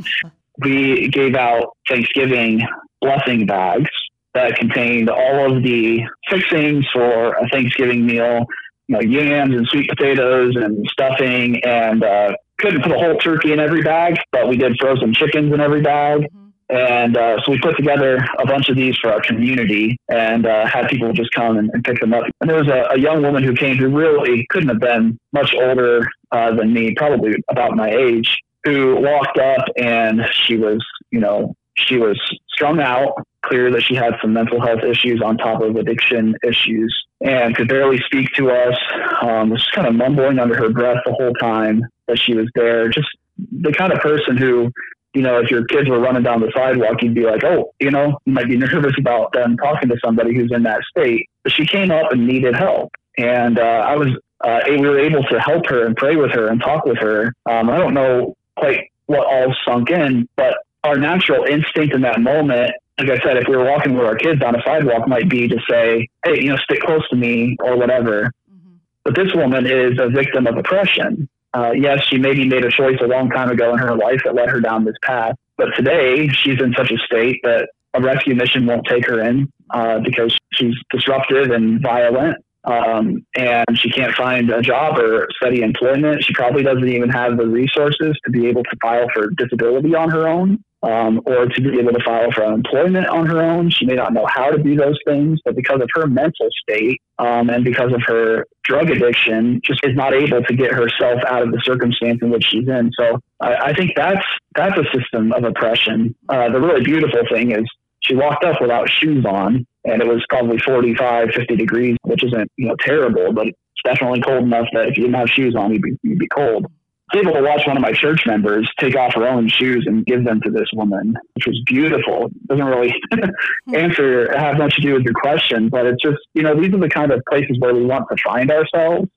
we 0.58 1.08
gave 1.08 1.34
out 1.34 1.76
Thanksgiving 1.88 2.62
blessing 3.00 3.46
bags 3.46 3.90
that 4.34 4.56
contained 4.56 5.08
all 5.10 5.56
of 5.56 5.62
the 5.62 6.02
fixings 6.28 6.84
for 6.92 7.34
a 7.34 7.48
Thanksgiving 7.48 8.04
meal, 8.04 8.46
you 8.88 8.94
know, 8.94 9.00
yams 9.00 9.54
and 9.54 9.66
sweet 9.68 9.88
potatoes 9.88 10.54
and 10.56 10.86
stuffing, 10.90 11.62
and 11.64 12.02
uh, 12.02 12.32
couldn't 12.58 12.82
put 12.82 12.92
a 12.92 12.98
whole 12.98 13.16
turkey 13.16 13.52
in 13.52 13.60
every 13.60 13.82
bag, 13.82 14.18
but 14.32 14.48
we 14.48 14.56
did 14.56 14.76
frozen 14.80 15.14
chickens 15.14 15.52
in 15.52 15.60
every 15.60 15.82
bag. 15.82 16.20
Mm-hmm 16.20 16.45
and 16.68 17.16
uh, 17.16 17.40
so 17.42 17.52
we 17.52 17.60
put 17.60 17.76
together 17.76 18.18
a 18.38 18.46
bunch 18.46 18.68
of 18.68 18.76
these 18.76 18.96
for 18.96 19.12
our 19.12 19.20
community 19.20 19.96
and 20.08 20.46
uh, 20.46 20.66
had 20.66 20.88
people 20.88 21.12
just 21.12 21.30
come 21.30 21.56
and, 21.58 21.70
and, 21.72 21.84
pick 21.84 22.00
them 22.00 22.12
up. 22.12 22.24
And 22.40 22.50
there 22.50 22.58
was 22.58 22.68
a, 22.68 22.94
a, 22.94 22.98
young 22.98 23.22
woman 23.22 23.44
who 23.44 23.54
came 23.54 23.76
who 23.76 23.88
really 23.88 24.44
couldn't 24.50 24.70
have 24.70 24.80
been 24.80 25.16
much 25.32 25.54
older 25.54 26.08
uh, 26.32 26.54
than 26.54 26.72
me, 26.72 26.94
probably 26.96 27.34
about 27.48 27.76
my 27.76 27.90
age, 27.90 28.40
who 28.64 28.96
walked 28.96 29.38
up 29.38 29.64
and 29.76 30.22
she 30.32 30.56
was, 30.56 30.84
you 31.10 31.20
know, 31.20 31.54
she 31.74 31.98
was 31.98 32.18
strung 32.48 32.80
out, 32.80 33.14
clear 33.42 33.70
that 33.70 33.82
she 33.82 33.94
had 33.94 34.14
some 34.20 34.32
mental 34.32 34.60
health 34.60 34.82
issues 34.82 35.22
on 35.22 35.36
top 35.36 35.62
of 35.62 35.76
addiction 35.76 36.34
issues 36.42 37.06
and 37.20 37.54
could 37.54 37.68
barely 37.68 37.98
speak 38.06 38.28
to 38.34 38.50
us. 38.50 38.76
Um, 39.22 39.50
was 39.50 39.64
kind 39.72 39.86
of 39.86 39.94
mumbling 39.94 40.40
under 40.40 40.56
her 40.56 40.70
breath 40.70 40.98
the 41.06 41.12
whole 41.12 41.34
time 41.34 41.82
that 42.08 42.18
she 42.18 42.34
was 42.34 42.48
there. 42.56 42.88
Just 42.88 43.08
the 43.38 43.72
kind 43.72 43.92
of 43.92 44.00
person 44.00 44.36
who 44.36 44.72
you 45.16 45.22
know, 45.22 45.40
if 45.40 45.50
your 45.50 45.64
kids 45.64 45.88
were 45.88 45.98
running 45.98 46.22
down 46.22 46.40
the 46.40 46.52
sidewalk, 46.54 47.02
you'd 47.02 47.14
be 47.14 47.24
like, 47.24 47.42
oh, 47.42 47.72
you 47.80 47.90
know, 47.90 48.18
you 48.26 48.34
might 48.34 48.48
be 48.48 48.56
nervous 48.66 48.92
about 48.98 49.32
them 49.32 49.56
talking 49.56 49.88
to 49.88 49.96
somebody 50.04 50.34
who's 50.34 50.52
in 50.52 50.62
that 50.64 50.82
state. 50.90 51.26
But 51.42 51.52
she 51.52 51.66
came 51.66 51.90
up 51.90 52.12
and 52.12 52.26
needed 52.26 52.54
help. 52.54 52.94
and 53.16 53.58
uh, 53.58 53.62
I 53.62 53.96
was 53.96 54.08
uh, 54.44 54.60
we 54.68 54.80
were 54.80 55.00
able 55.00 55.22
to 55.22 55.40
help 55.40 55.66
her 55.66 55.86
and 55.86 55.96
pray 55.96 56.16
with 56.16 56.30
her 56.32 56.48
and 56.48 56.60
talk 56.60 56.84
with 56.84 56.98
her. 56.98 57.32
Um, 57.46 57.70
I 57.70 57.78
don't 57.78 57.94
know 57.94 58.36
quite 58.56 58.90
what 59.06 59.26
all 59.26 59.54
sunk 59.66 59.90
in, 59.90 60.28
but 60.36 60.58
our 60.84 60.98
natural 60.98 61.44
instinct 61.44 61.94
in 61.94 62.02
that 62.02 62.20
moment, 62.20 62.72
like 62.98 63.08
I 63.08 63.18
said, 63.24 63.38
if 63.38 63.48
we 63.48 63.56
were 63.56 63.64
walking 63.64 63.96
with 63.96 64.06
our 64.06 64.16
kids 64.16 64.42
on 64.44 64.54
a 64.54 64.62
sidewalk, 64.62 65.08
might 65.08 65.30
be 65.30 65.48
to 65.48 65.56
say, 65.68 66.08
"Hey, 66.24 66.42
you 66.42 66.50
know, 66.50 66.58
stick 66.58 66.80
close 66.80 67.08
to 67.08 67.16
me" 67.16 67.56
or 67.60 67.78
whatever. 67.78 68.30
Mm-hmm. 68.52 68.74
But 69.04 69.16
this 69.16 69.32
woman 69.34 69.64
is 69.64 69.98
a 69.98 70.08
victim 70.10 70.46
of 70.46 70.58
oppression. 70.58 71.28
Uh, 71.56 71.72
yes, 71.72 72.04
she 72.04 72.18
maybe 72.18 72.46
made 72.46 72.66
a 72.66 72.70
choice 72.70 72.98
a 73.02 73.06
long 73.06 73.30
time 73.30 73.48
ago 73.48 73.72
in 73.72 73.78
her 73.78 73.96
life 73.96 74.20
that 74.26 74.34
led 74.34 74.50
her 74.50 74.60
down 74.60 74.84
this 74.84 74.94
path, 75.02 75.34
but 75.56 75.70
today 75.74 76.28
she's 76.28 76.60
in 76.60 76.74
such 76.76 76.90
a 76.90 76.98
state 76.98 77.40
that 77.44 77.70
a 77.94 78.00
rescue 78.02 78.34
mission 78.34 78.66
won't 78.66 78.86
take 78.86 79.06
her 79.06 79.22
in 79.22 79.50
uh, 79.70 79.98
because 80.00 80.36
she's 80.52 80.74
disruptive 80.90 81.50
and 81.50 81.80
violent 81.80 82.36
um, 82.66 83.24
and 83.36 83.66
she 83.74 83.90
can't 83.90 84.14
find 84.14 84.50
a 84.50 84.60
job 84.60 84.98
or 84.98 85.28
steady 85.36 85.62
employment. 85.62 86.24
She 86.24 86.34
probably 86.34 86.62
doesn't 86.62 86.88
even 86.88 87.08
have 87.10 87.36
the 87.36 87.46
resources 87.46 88.18
to 88.24 88.30
be 88.30 88.48
able 88.48 88.64
to 88.64 88.76
file 88.82 89.06
for 89.14 89.30
disability 89.30 89.94
on 89.94 90.10
her 90.10 90.28
own. 90.28 90.62
Um, 90.82 91.20
or 91.26 91.46
to 91.46 91.60
be 91.60 91.80
able 91.80 91.92
to 91.92 92.04
file 92.04 92.30
for 92.30 92.44
unemployment 92.44 93.08
on 93.08 93.26
her 93.26 93.42
own. 93.42 93.70
She 93.70 93.86
may 93.86 93.94
not 93.94 94.12
know 94.12 94.26
how 94.28 94.50
to 94.50 94.62
do 94.62 94.76
those 94.76 94.96
things, 95.04 95.40
but 95.44 95.56
because 95.56 95.80
of 95.80 95.88
her 95.94 96.06
mental 96.06 96.48
state 96.62 97.00
um, 97.18 97.48
and 97.50 97.64
because 97.64 97.92
of 97.92 98.02
her 98.06 98.46
drug 98.62 98.90
addiction, 98.90 99.60
just 99.64 99.80
is 99.84 99.96
not 99.96 100.14
able 100.14 100.42
to 100.44 100.54
get 100.54 100.72
herself 100.72 101.22
out 101.26 101.42
of 101.42 101.50
the 101.50 101.60
circumstance 101.64 102.20
in 102.22 102.30
which 102.30 102.44
she's 102.44 102.68
in. 102.68 102.90
So 102.96 103.18
I, 103.40 103.54
I 103.54 103.72
think 103.74 103.92
that's 103.96 104.22
that's 104.54 104.78
a 104.78 104.84
system 104.96 105.32
of 105.32 105.42
oppression. 105.44 106.14
Uh, 106.28 106.50
the 106.50 106.60
really 106.60 106.84
beautiful 106.84 107.22
thing 107.32 107.50
is 107.52 107.64
she 108.00 108.14
walked 108.14 108.44
up 108.44 108.60
without 108.60 108.88
shoes 108.88 109.24
on 109.24 109.66
and 109.86 110.02
it 110.02 110.08
was 110.08 110.24
probably 110.28 110.58
45, 110.58 111.30
50 111.30 111.56
degrees, 111.56 111.96
which 112.02 112.24
isn't, 112.24 112.50
you 112.56 112.68
know, 112.68 112.76
terrible, 112.80 113.32
but 113.32 113.46
it's 113.46 113.56
definitely 113.84 114.20
cold 114.20 114.44
enough 114.44 114.66
that 114.72 114.88
if 114.88 114.96
you 114.96 115.04
didn't 115.04 115.18
have 115.18 115.28
shoes 115.28 115.54
on, 115.56 115.72
you'd 115.72 115.82
be, 115.82 115.96
you'd 116.02 116.18
be 116.18 116.28
cold. 116.28 116.66
I 117.12 117.18
was 117.18 117.24
able 117.24 117.34
to 117.34 117.42
watch 117.42 117.64
one 117.68 117.76
of 117.76 117.82
my 117.82 117.92
church 117.92 118.26
members 118.26 118.68
take 118.80 118.96
off 118.96 119.14
her 119.14 119.28
own 119.28 119.48
shoes 119.48 119.84
and 119.86 120.04
give 120.04 120.24
them 120.24 120.40
to 120.40 120.50
this 120.50 120.68
woman, 120.72 121.14
which 121.34 121.46
was 121.46 121.62
beautiful. 121.64 122.26
It 122.26 122.48
doesn't 122.48 122.64
really 122.64 122.92
hmm. 123.12 123.74
answer, 123.76 124.36
have 124.36 124.58
much 124.58 124.74
to 124.74 124.82
do 124.82 124.94
with 124.94 125.04
your 125.04 125.14
question, 125.14 125.68
but 125.68 125.86
it's 125.86 126.02
just, 126.02 126.18
you 126.34 126.42
know, 126.42 126.60
these 126.60 126.74
are 126.74 126.78
the 126.78 126.88
kind 126.88 127.12
of 127.12 127.22
places 127.30 127.58
where 127.60 127.72
we 127.72 127.84
want 127.84 128.06
to 128.10 128.16
find 128.24 128.50
ourselves. 128.50 129.08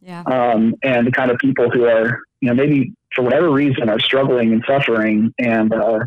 Yeah. 0.00 0.22
Um, 0.22 0.74
and 0.82 1.06
the 1.06 1.12
kind 1.12 1.30
of 1.30 1.38
people 1.38 1.70
who 1.70 1.84
are, 1.84 2.20
you 2.40 2.48
know, 2.48 2.54
maybe 2.54 2.94
for 3.14 3.22
whatever 3.22 3.50
reason 3.50 3.88
are 3.88 3.98
struggling 3.98 4.52
and 4.52 4.64
suffering. 4.66 5.32
And 5.38 5.72
uh, 5.72 6.00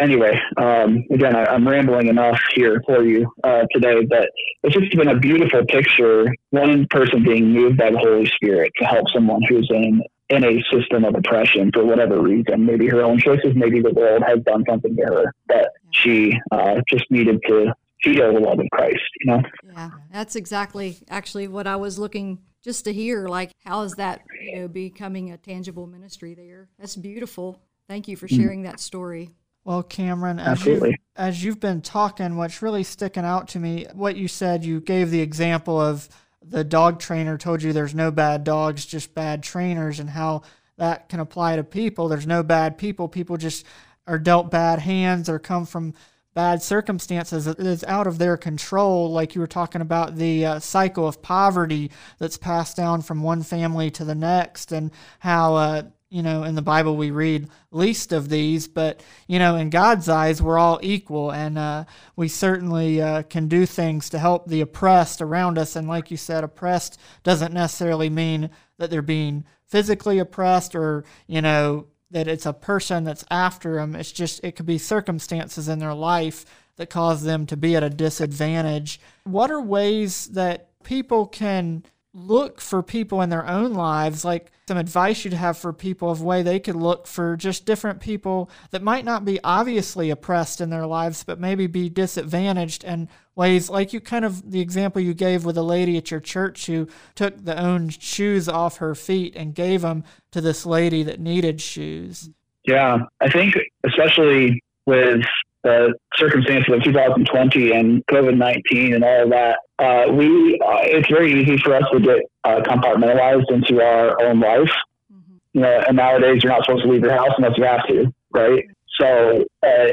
anyway, 0.00 0.40
um, 0.56 1.04
again, 1.10 1.36
I, 1.36 1.54
am 1.54 1.68
rambling 1.68 2.08
enough 2.08 2.40
here 2.54 2.82
for 2.86 3.04
you 3.04 3.30
uh, 3.44 3.64
today, 3.72 4.04
but 4.08 4.28
it's 4.62 4.74
just 4.74 4.96
been 4.96 5.08
a 5.08 5.18
beautiful 5.18 5.64
picture. 5.66 6.26
One 6.50 6.86
person 6.88 7.22
being 7.22 7.52
moved 7.52 7.76
by 7.76 7.90
the 7.90 7.98
Holy 7.98 8.26
Spirit 8.26 8.72
to 8.78 8.84
help 8.84 9.08
someone 9.10 9.42
who's 9.48 9.68
in 9.70 10.02
in 10.30 10.44
a 10.44 10.62
system 10.72 11.04
of 11.04 11.16
oppression 11.16 11.72
for 11.74 11.84
whatever 11.84 12.22
reason. 12.22 12.64
Maybe 12.64 12.86
her 12.86 13.02
own 13.02 13.18
choices, 13.18 13.52
maybe 13.56 13.80
the 13.80 13.90
world 13.90 14.22
has 14.24 14.38
done 14.44 14.64
something 14.68 14.94
to 14.94 15.02
her, 15.02 15.34
but 15.48 15.72
she 15.90 16.38
uh, 16.52 16.80
just 16.88 17.10
needed 17.10 17.40
to 17.48 17.74
feel 18.04 18.32
the 18.32 18.38
love 18.38 18.60
of 18.60 18.66
Christ. 18.72 19.00
You 19.24 19.32
know? 19.32 19.42
Yeah, 19.64 19.90
that's 20.12 20.36
exactly 20.36 20.98
actually 21.08 21.48
what 21.48 21.66
I 21.66 21.74
was 21.74 21.98
looking 21.98 22.38
just 22.62 22.84
to 22.84 22.92
hear 22.92 23.26
like 23.26 23.52
how 23.64 23.82
is 23.82 23.92
that 23.94 24.22
you 24.40 24.60
know 24.60 24.68
becoming 24.68 25.30
a 25.30 25.36
tangible 25.36 25.86
ministry 25.86 26.34
there? 26.34 26.68
That's 26.78 26.96
beautiful. 26.96 27.60
Thank 27.88 28.08
you 28.08 28.16
for 28.16 28.28
mm. 28.28 28.36
sharing 28.36 28.62
that 28.62 28.80
story. 28.80 29.30
Well 29.64 29.82
cameron 29.82 30.38
as 30.38 30.64
you 30.64 30.94
as 31.16 31.44
you've 31.44 31.60
been 31.60 31.82
talking 31.82 32.36
what's 32.36 32.62
really 32.62 32.82
sticking 32.82 33.24
out 33.24 33.48
to 33.48 33.58
me 33.58 33.86
what 33.92 34.16
you 34.16 34.26
said 34.26 34.64
you 34.64 34.80
gave 34.80 35.10
the 35.10 35.20
example 35.20 35.78
of 35.78 36.08
the 36.42 36.64
dog 36.64 36.98
trainer 36.98 37.36
told 37.36 37.62
you 37.62 37.72
there's 37.72 37.94
no 37.94 38.10
bad 38.10 38.42
dogs 38.42 38.86
just 38.86 39.14
bad 39.14 39.42
trainers 39.42 40.00
and 40.00 40.08
how 40.08 40.42
that 40.80 41.10
can 41.10 41.20
apply 41.20 41.56
to 41.56 41.62
people. 41.62 42.08
There's 42.08 42.26
no 42.26 42.42
bad 42.42 42.78
people. 42.78 43.06
People 43.06 43.36
just 43.36 43.66
are 44.06 44.18
dealt 44.18 44.50
bad 44.50 44.78
hands 44.78 45.28
or 45.28 45.38
come 45.38 45.66
from 45.66 45.92
bad 46.34 46.62
circumstances 46.62 47.44
that 47.44 47.58
is 47.58 47.82
out 47.84 48.06
of 48.06 48.18
their 48.18 48.36
control, 48.36 49.10
like 49.10 49.34
you 49.34 49.40
were 49.40 49.46
talking 49.46 49.80
about 49.80 50.16
the 50.16 50.46
uh, 50.46 50.58
cycle 50.60 51.08
of 51.08 51.20
poverty 51.22 51.90
that's 52.18 52.38
passed 52.38 52.76
down 52.76 53.02
from 53.02 53.22
one 53.22 53.42
family 53.42 53.90
to 53.90 54.04
the 54.04 54.14
next, 54.14 54.70
and 54.70 54.92
how, 55.18 55.56
uh, 55.56 55.82
you 56.08 56.22
know, 56.22 56.44
in 56.44 56.54
the 56.54 56.62
Bible 56.62 56.96
we 56.96 57.10
read 57.10 57.48
least 57.70 58.12
of 58.12 58.28
these, 58.28 58.68
but, 58.68 59.02
you 59.26 59.38
know, 59.38 59.56
in 59.56 59.70
God's 59.70 60.08
eyes, 60.08 60.40
we're 60.42 60.58
all 60.58 60.78
equal, 60.82 61.32
and 61.32 61.58
uh, 61.58 61.84
we 62.14 62.28
certainly 62.28 63.00
uh, 63.00 63.22
can 63.22 63.48
do 63.48 63.66
things 63.66 64.10
to 64.10 64.18
help 64.18 64.46
the 64.46 64.60
oppressed 64.60 65.20
around 65.20 65.58
us. 65.58 65.76
And 65.76 65.88
like 65.88 66.10
you 66.10 66.16
said, 66.16 66.44
oppressed 66.44 66.98
doesn't 67.22 67.52
necessarily 67.52 68.10
mean 68.10 68.50
that 68.78 68.90
they're 68.90 69.02
being 69.02 69.44
physically 69.66 70.18
oppressed 70.18 70.74
or, 70.74 71.04
you 71.28 71.42
know, 71.42 71.86
that 72.10 72.28
it's 72.28 72.46
a 72.46 72.52
person 72.52 73.04
that's 73.04 73.24
after 73.30 73.76
them. 73.76 73.94
It's 73.94 74.12
just, 74.12 74.42
it 74.42 74.56
could 74.56 74.66
be 74.66 74.78
circumstances 74.78 75.68
in 75.68 75.78
their 75.78 75.94
life 75.94 76.44
that 76.76 76.90
cause 76.90 77.22
them 77.22 77.46
to 77.46 77.56
be 77.56 77.76
at 77.76 77.82
a 77.82 77.90
disadvantage. 77.90 79.00
What 79.24 79.50
are 79.50 79.60
ways 79.60 80.26
that 80.28 80.70
people 80.82 81.26
can 81.26 81.84
look 82.12 82.60
for 82.60 82.82
people 82.82 83.22
in 83.22 83.30
their 83.30 83.46
own 83.46 83.74
lives, 83.74 84.24
like 84.24 84.50
some 84.70 84.78
advice 84.78 85.24
you'd 85.24 85.34
have 85.34 85.58
for 85.58 85.72
people 85.72 86.12
of 86.12 86.22
way 86.22 86.44
they 86.44 86.60
could 86.60 86.76
look 86.76 87.04
for 87.04 87.36
just 87.36 87.66
different 87.66 87.98
people 87.98 88.48
that 88.70 88.80
might 88.80 89.04
not 89.04 89.24
be 89.24 89.40
obviously 89.42 90.10
oppressed 90.10 90.60
in 90.60 90.70
their 90.70 90.86
lives, 90.86 91.24
but 91.24 91.40
maybe 91.40 91.66
be 91.66 91.88
disadvantaged 91.88 92.84
and 92.84 93.08
ways 93.34 93.68
like 93.68 93.92
you 93.92 94.00
kind 94.00 94.24
of 94.24 94.52
the 94.52 94.60
example 94.60 95.02
you 95.02 95.12
gave 95.12 95.44
with 95.44 95.58
a 95.58 95.62
lady 95.62 95.96
at 95.96 96.12
your 96.12 96.20
church 96.20 96.66
who 96.66 96.86
took 97.16 97.44
the 97.44 97.60
own 97.60 97.88
shoes 97.88 98.48
off 98.48 98.76
her 98.76 98.94
feet 98.94 99.34
and 99.34 99.56
gave 99.56 99.80
them 99.80 100.04
to 100.30 100.40
this 100.40 100.64
lady 100.64 101.02
that 101.02 101.18
needed 101.18 101.60
shoes. 101.60 102.30
Yeah, 102.64 102.98
I 103.20 103.28
think 103.28 103.56
especially 103.84 104.62
with 104.86 105.24
the 105.62 105.94
circumstances 106.14 106.72
of 106.72 106.82
2020 106.82 107.72
and 107.72 108.04
COVID 108.06 108.36
19 108.36 108.94
and 108.94 109.04
all 109.04 109.24
of 109.24 109.30
that, 109.30 109.58
uh, 109.78 110.10
we 110.12 110.58
uh, 110.64 110.80
it's 110.82 111.08
very 111.08 111.40
easy 111.40 111.58
for 111.58 111.74
us 111.74 111.84
to 111.92 112.00
get 112.00 112.18
uh, 112.44 112.60
compartmentalized 112.60 113.50
into 113.50 113.82
our 113.82 114.20
own 114.22 114.40
life. 114.40 114.70
Mm-hmm. 115.12 115.34
You 115.54 115.60
know, 115.60 115.84
and 115.88 115.96
nowadays 115.96 116.42
you're 116.42 116.52
not 116.52 116.64
supposed 116.64 116.84
to 116.84 116.90
leave 116.90 117.02
your 117.02 117.12
house 117.12 117.32
unless 117.36 117.56
you 117.58 117.64
have 117.64 117.86
to, 117.88 118.12
right? 118.32 118.64
So 119.00 119.44
uh, 119.62 119.86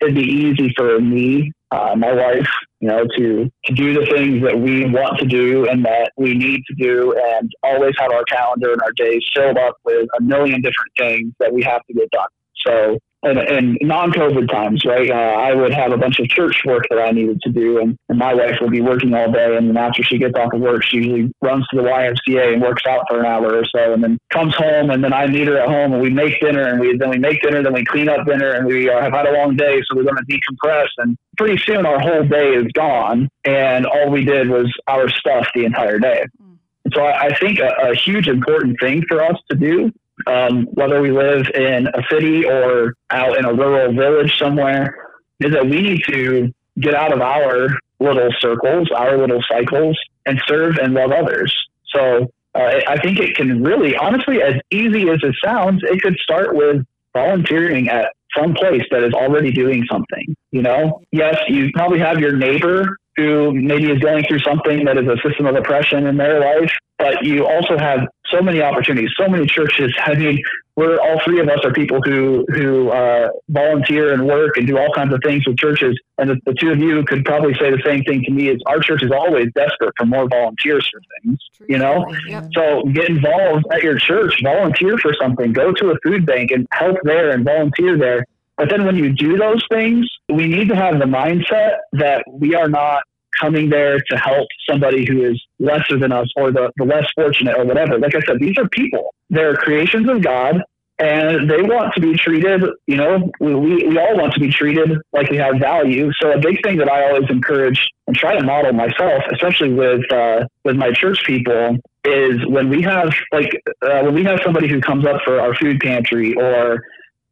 it'd 0.00 0.14
be 0.14 0.22
easy 0.22 0.72
for 0.76 1.00
me, 1.00 1.52
uh, 1.70 1.94
my 1.96 2.12
wife, 2.12 2.48
you 2.80 2.88
know, 2.88 3.04
to 3.16 3.50
to 3.64 3.74
do 3.74 3.94
the 3.94 4.06
things 4.06 4.42
that 4.42 4.58
we 4.58 4.84
want 4.86 5.18
to 5.18 5.26
do 5.26 5.68
and 5.68 5.84
that 5.84 6.12
we 6.16 6.34
need 6.34 6.62
to 6.66 6.74
do, 6.74 7.14
and 7.16 7.50
always 7.62 7.94
have 7.98 8.12
our 8.12 8.24
calendar 8.24 8.72
and 8.72 8.82
our 8.82 8.92
days 8.92 9.24
filled 9.34 9.58
up 9.58 9.76
with 9.84 10.08
a 10.18 10.22
million 10.22 10.60
different 10.60 10.92
things 10.96 11.32
that 11.38 11.52
we 11.52 11.62
have 11.62 11.84
to 11.86 11.94
get 11.94 12.10
done. 12.10 12.28
So 12.66 12.98
and, 13.22 13.38
and 13.38 13.78
non-COVID 13.80 14.48
times, 14.48 14.84
right? 14.84 15.10
Uh, 15.10 15.14
I 15.14 15.52
would 15.52 15.72
have 15.72 15.92
a 15.92 15.96
bunch 15.96 16.20
of 16.20 16.28
church 16.28 16.62
work 16.64 16.84
that 16.90 16.98
I 16.98 17.10
needed 17.10 17.40
to 17.42 17.50
do, 17.50 17.78
and, 17.78 17.96
and 18.08 18.18
my 18.18 18.32
wife 18.32 18.56
would 18.60 18.70
be 18.70 18.80
working 18.80 19.12
all 19.14 19.30
day. 19.30 19.56
And 19.56 19.68
then 19.68 19.76
after 19.76 20.02
she 20.02 20.18
gets 20.18 20.34
off 20.38 20.52
of 20.52 20.60
work, 20.60 20.84
she 20.84 20.98
usually 20.98 21.32
runs 21.42 21.66
to 21.68 21.76
the 21.76 21.82
YMCA 21.82 22.52
and 22.52 22.62
works 22.62 22.82
out 22.88 23.04
for 23.08 23.20
an 23.20 23.26
hour 23.26 23.54
or 23.56 23.64
so, 23.64 23.92
and 23.92 24.02
then 24.02 24.18
comes 24.32 24.54
home. 24.54 24.90
And 24.90 25.02
then 25.02 25.12
I 25.12 25.26
meet 25.26 25.48
her 25.48 25.58
at 25.58 25.68
home, 25.68 25.92
and 25.92 26.02
we 26.02 26.10
make 26.10 26.40
dinner, 26.40 26.62
and 26.62 26.80
we 26.80 26.96
then 26.96 27.10
we 27.10 27.18
make 27.18 27.42
dinner, 27.42 27.62
then 27.62 27.72
we 27.72 27.84
clean 27.84 28.08
up 28.08 28.24
dinner, 28.26 28.52
and 28.52 28.66
we 28.66 28.88
uh, 28.88 29.00
have 29.00 29.12
had 29.12 29.26
a 29.26 29.32
long 29.32 29.56
day, 29.56 29.80
so 29.88 29.96
we're 29.96 30.04
going 30.04 30.16
to 30.16 30.24
decompress. 30.24 30.88
And 30.98 31.16
pretty 31.36 31.60
soon, 31.64 31.86
our 31.86 31.98
whole 31.98 32.24
day 32.24 32.50
is 32.50 32.66
gone, 32.72 33.28
and 33.44 33.84
all 33.84 34.10
we 34.10 34.24
did 34.24 34.48
was 34.48 34.72
our 34.86 35.08
stuff 35.08 35.48
the 35.54 35.64
entire 35.64 35.98
day. 35.98 36.24
Mm. 36.40 36.58
So 36.94 37.02
I, 37.02 37.26
I 37.26 37.38
think 37.38 37.58
a, 37.58 37.90
a 37.90 37.94
huge 37.96 38.28
important 38.28 38.76
thing 38.80 39.02
for 39.08 39.22
us 39.22 39.36
to 39.50 39.56
do 39.56 39.90
um, 40.26 40.64
whether 40.72 41.00
we 41.00 41.10
live 41.10 41.46
in 41.54 41.86
a 41.88 42.02
city 42.10 42.44
or 42.44 42.94
out 43.10 43.36
in 43.38 43.44
a 43.44 43.52
rural 43.52 43.92
village 43.92 44.38
somewhere, 44.38 44.94
is 45.40 45.52
that 45.52 45.64
we 45.64 45.80
need 45.80 46.02
to 46.08 46.52
get 46.80 46.94
out 46.94 47.12
of 47.12 47.20
our 47.20 47.68
little 48.00 48.30
circles, 48.38 48.90
our 48.94 49.18
little 49.18 49.42
cycles, 49.48 49.98
and 50.26 50.40
serve 50.46 50.76
and 50.78 50.94
love 50.94 51.10
others. 51.10 51.54
So 51.94 52.30
uh, 52.54 52.80
I 52.86 52.98
think 53.00 53.18
it 53.18 53.36
can 53.36 53.62
really, 53.62 53.96
honestly, 53.96 54.42
as 54.42 54.54
easy 54.70 55.08
as 55.08 55.18
it 55.22 55.34
sounds, 55.44 55.82
it 55.84 56.00
could 56.02 56.16
start 56.18 56.54
with 56.54 56.84
volunteering 57.12 57.88
at 57.88 58.12
some 58.36 58.54
place 58.54 58.82
that 58.90 59.02
is 59.02 59.12
already 59.12 59.52
doing 59.52 59.84
something. 59.90 60.36
You 60.50 60.62
know, 60.62 61.00
yes, 61.10 61.36
you 61.48 61.70
probably 61.72 61.98
have 61.98 62.18
your 62.18 62.36
neighbor 62.36 62.96
who 63.16 63.52
maybe 63.52 63.90
is 63.90 63.98
going 63.98 64.24
through 64.24 64.38
something 64.40 64.84
that 64.84 64.96
is 64.96 65.06
a 65.08 65.16
system 65.28 65.46
of 65.46 65.56
oppression 65.56 66.06
in 66.06 66.16
their 66.16 66.40
life, 66.40 66.72
but 66.98 67.24
you 67.24 67.46
also 67.46 67.76
have 67.76 68.06
so 68.30 68.42
many 68.42 68.60
opportunities, 68.60 69.10
so 69.18 69.28
many 69.28 69.46
churches. 69.46 69.94
I 70.04 70.14
mean, 70.14 70.42
we're 70.76 70.98
all 71.00 71.20
three 71.24 71.40
of 71.40 71.48
us 71.48 71.58
are 71.64 71.72
people 71.72 72.00
who 72.04 72.46
who 72.48 72.90
uh, 72.90 73.28
volunteer 73.48 74.12
and 74.12 74.26
work 74.26 74.56
and 74.56 74.66
do 74.66 74.78
all 74.78 74.92
kinds 74.94 75.12
of 75.12 75.20
things 75.24 75.46
with 75.46 75.58
churches. 75.58 75.98
And 76.18 76.30
the, 76.30 76.36
the, 76.46 76.54
two 76.54 76.70
of 76.70 76.78
you 76.78 77.04
could 77.04 77.24
probably 77.24 77.54
say 77.54 77.70
the 77.70 77.82
same 77.84 78.04
thing 78.04 78.22
to 78.24 78.30
me: 78.30 78.48
is 78.48 78.60
our 78.66 78.78
church 78.78 79.02
is 79.02 79.10
always 79.10 79.48
desperate 79.54 79.92
for 79.96 80.06
more 80.06 80.28
volunteers 80.28 80.88
for 80.92 81.00
things. 81.20 81.38
You 81.68 81.78
know, 81.78 82.06
so 82.54 82.84
get 82.92 83.08
involved 83.08 83.66
at 83.72 83.82
your 83.82 83.98
church, 83.98 84.40
volunteer 84.42 84.96
for 84.98 85.12
something, 85.20 85.52
go 85.52 85.72
to 85.72 85.90
a 85.90 85.94
food 86.04 86.24
bank 86.24 86.52
and 86.52 86.66
help 86.70 86.96
there 87.02 87.30
and 87.30 87.44
volunteer 87.44 87.98
there. 87.98 88.24
But 88.56 88.70
then 88.70 88.84
when 88.84 88.96
you 88.96 89.12
do 89.12 89.36
those 89.36 89.64
things, 89.70 90.08
we 90.28 90.48
need 90.48 90.68
to 90.68 90.76
have 90.76 90.98
the 90.98 91.04
mindset 91.04 91.76
that 91.92 92.24
we 92.28 92.56
are 92.56 92.68
not 92.68 93.02
coming 93.40 93.68
there 93.68 93.98
to 93.98 94.16
help 94.16 94.48
somebody 94.68 95.06
who 95.06 95.24
is 95.24 95.42
lesser 95.58 95.98
than 95.98 96.12
us 96.12 96.28
or 96.36 96.50
the, 96.50 96.70
the 96.76 96.84
less 96.84 97.06
fortunate 97.14 97.56
or 97.56 97.64
whatever. 97.64 97.98
Like 97.98 98.14
I 98.14 98.20
said, 98.26 98.38
these 98.38 98.56
are 98.58 98.68
people. 98.68 99.14
They're 99.30 99.56
creations 99.56 100.08
of 100.08 100.22
God 100.22 100.62
and 100.98 101.48
they 101.48 101.62
want 101.62 101.94
to 101.94 102.00
be 102.00 102.14
treated, 102.16 102.64
you 102.86 102.96
know, 102.96 103.30
we, 103.38 103.86
we 103.86 103.98
all 103.98 104.16
want 104.16 104.34
to 104.34 104.40
be 104.40 104.50
treated 104.50 104.98
like 105.12 105.30
we 105.30 105.36
have 105.36 105.56
value. 105.60 106.10
So 106.20 106.32
a 106.32 106.38
big 106.38 106.60
thing 106.64 106.76
that 106.78 106.90
I 106.90 107.08
always 107.08 107.30
encourage 107.30 107.88
and 108.08 108.16
try 108.16 108.36
to 108.36 108.44
model 108.44 108.72
myself, 108.72 109.22
especially 109.32 109.72
with, 109.72 110.12
uh, 110.12 110.46
with 110.64 110.76
my 110.76 110.90
church 110.92 111.22
people 111.24 111.76
is 112.04 112.44
when 112.46 112.68
we 112.68 112.82
have 112.82 113.12
like, 113.30 113.62
uh, 113.82 114.00
when 114.02 114.14
we 114.14 114.24
have 114.24 114.40
somebody 114.44 114.66
who 114.68 114.80
comes 114.80 115.06
up 115.06 115.20
for 115.24 115.40
our 115.40 115.54
food 115.54 115.78
pantry 115.78 116.34
or 116.34 116.82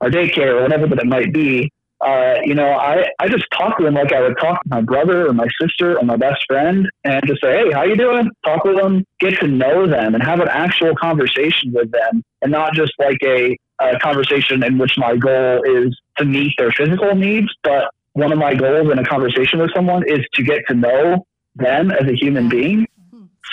our 0.00 0.10
daycare 0.10 0.58
or 0.58 0.62
whatever 0.62 0.86
that 0.86 1.00
it 1.00 1.06
might 1.06 1.32
be, 1.32 1.72
uh, 2.06 2.34
you 2.44 2.54
know, 2.54 2.68
I, 2.68 3.08
I 3.18 3.28
just 3.28 3.44
talk 3.50 3.78
to 3.78 3.84
them 3.84 3.94
like 3.94 4.12
I 4.12 4.20
would 4.20 4.38
talk 4.38 4.62
to 4.62 4.68
my 4.68 4.80
brother 4.80 5.26
or 5.26 5.32
my 5.32 5.48
sister 5.60 5.98
or 5.98 6.04
my 6.04 6.16
best 6.16 6.40
friend 6.46 6.88
and 7.02 7.20
just 7.26 7.42
say, 7.42 7.64
Hey, 7.64 7.72
how 7.72 7.82
you 7.82 7.96
doing? 7.96 8.30
Talk 8.44 8.62
with 8.62 8.76
them, 8.76 9.04
get 9.18 9.40
to 9.40 9.48
know 9.48 9.88
them 9.88 10.14
and 10.14 10.22
have 10.22 10.38
an 10.38 10.48
actual 10.48 10.94
conversation 10.94 11.72
with 11.72 11.90
them 11.90 12.22
and 12.42 12.52
not 12.52 12.74
just 12.74 12.92
like 13.00 13.18
a, 13.24 13.58
a 13.80 13.98
conversation 13.98 14.62
in 14.62 14.78
which 14.78 14.92
my 14.96 15.16
goal 15.16 15.62
is 15.64 15.98
to 16.18 16.24
meet 16.24 16.52
their 16.58 16.70
physical 16.70 17.12
needs. 17.16 17.48
But 17.64 17.90
one 18.12 18.30
of 18.30 18.38
my 18.38 18.54
goals 18.54 18.92
in 18.92 19.00
a 19.00 19.04
conversation 19.04 19.58
with 19.58 19.72
someone 19.74 20.04
is 20.06 20.20
to 20.34 20.44
get 20.44 20.62
to 20.68 20.74
know 20.74 21.26
them 21.56 21.90
as 21.90 22.06
a 22.06 22.14
human 22.14 22.48
being. 22.48 22.86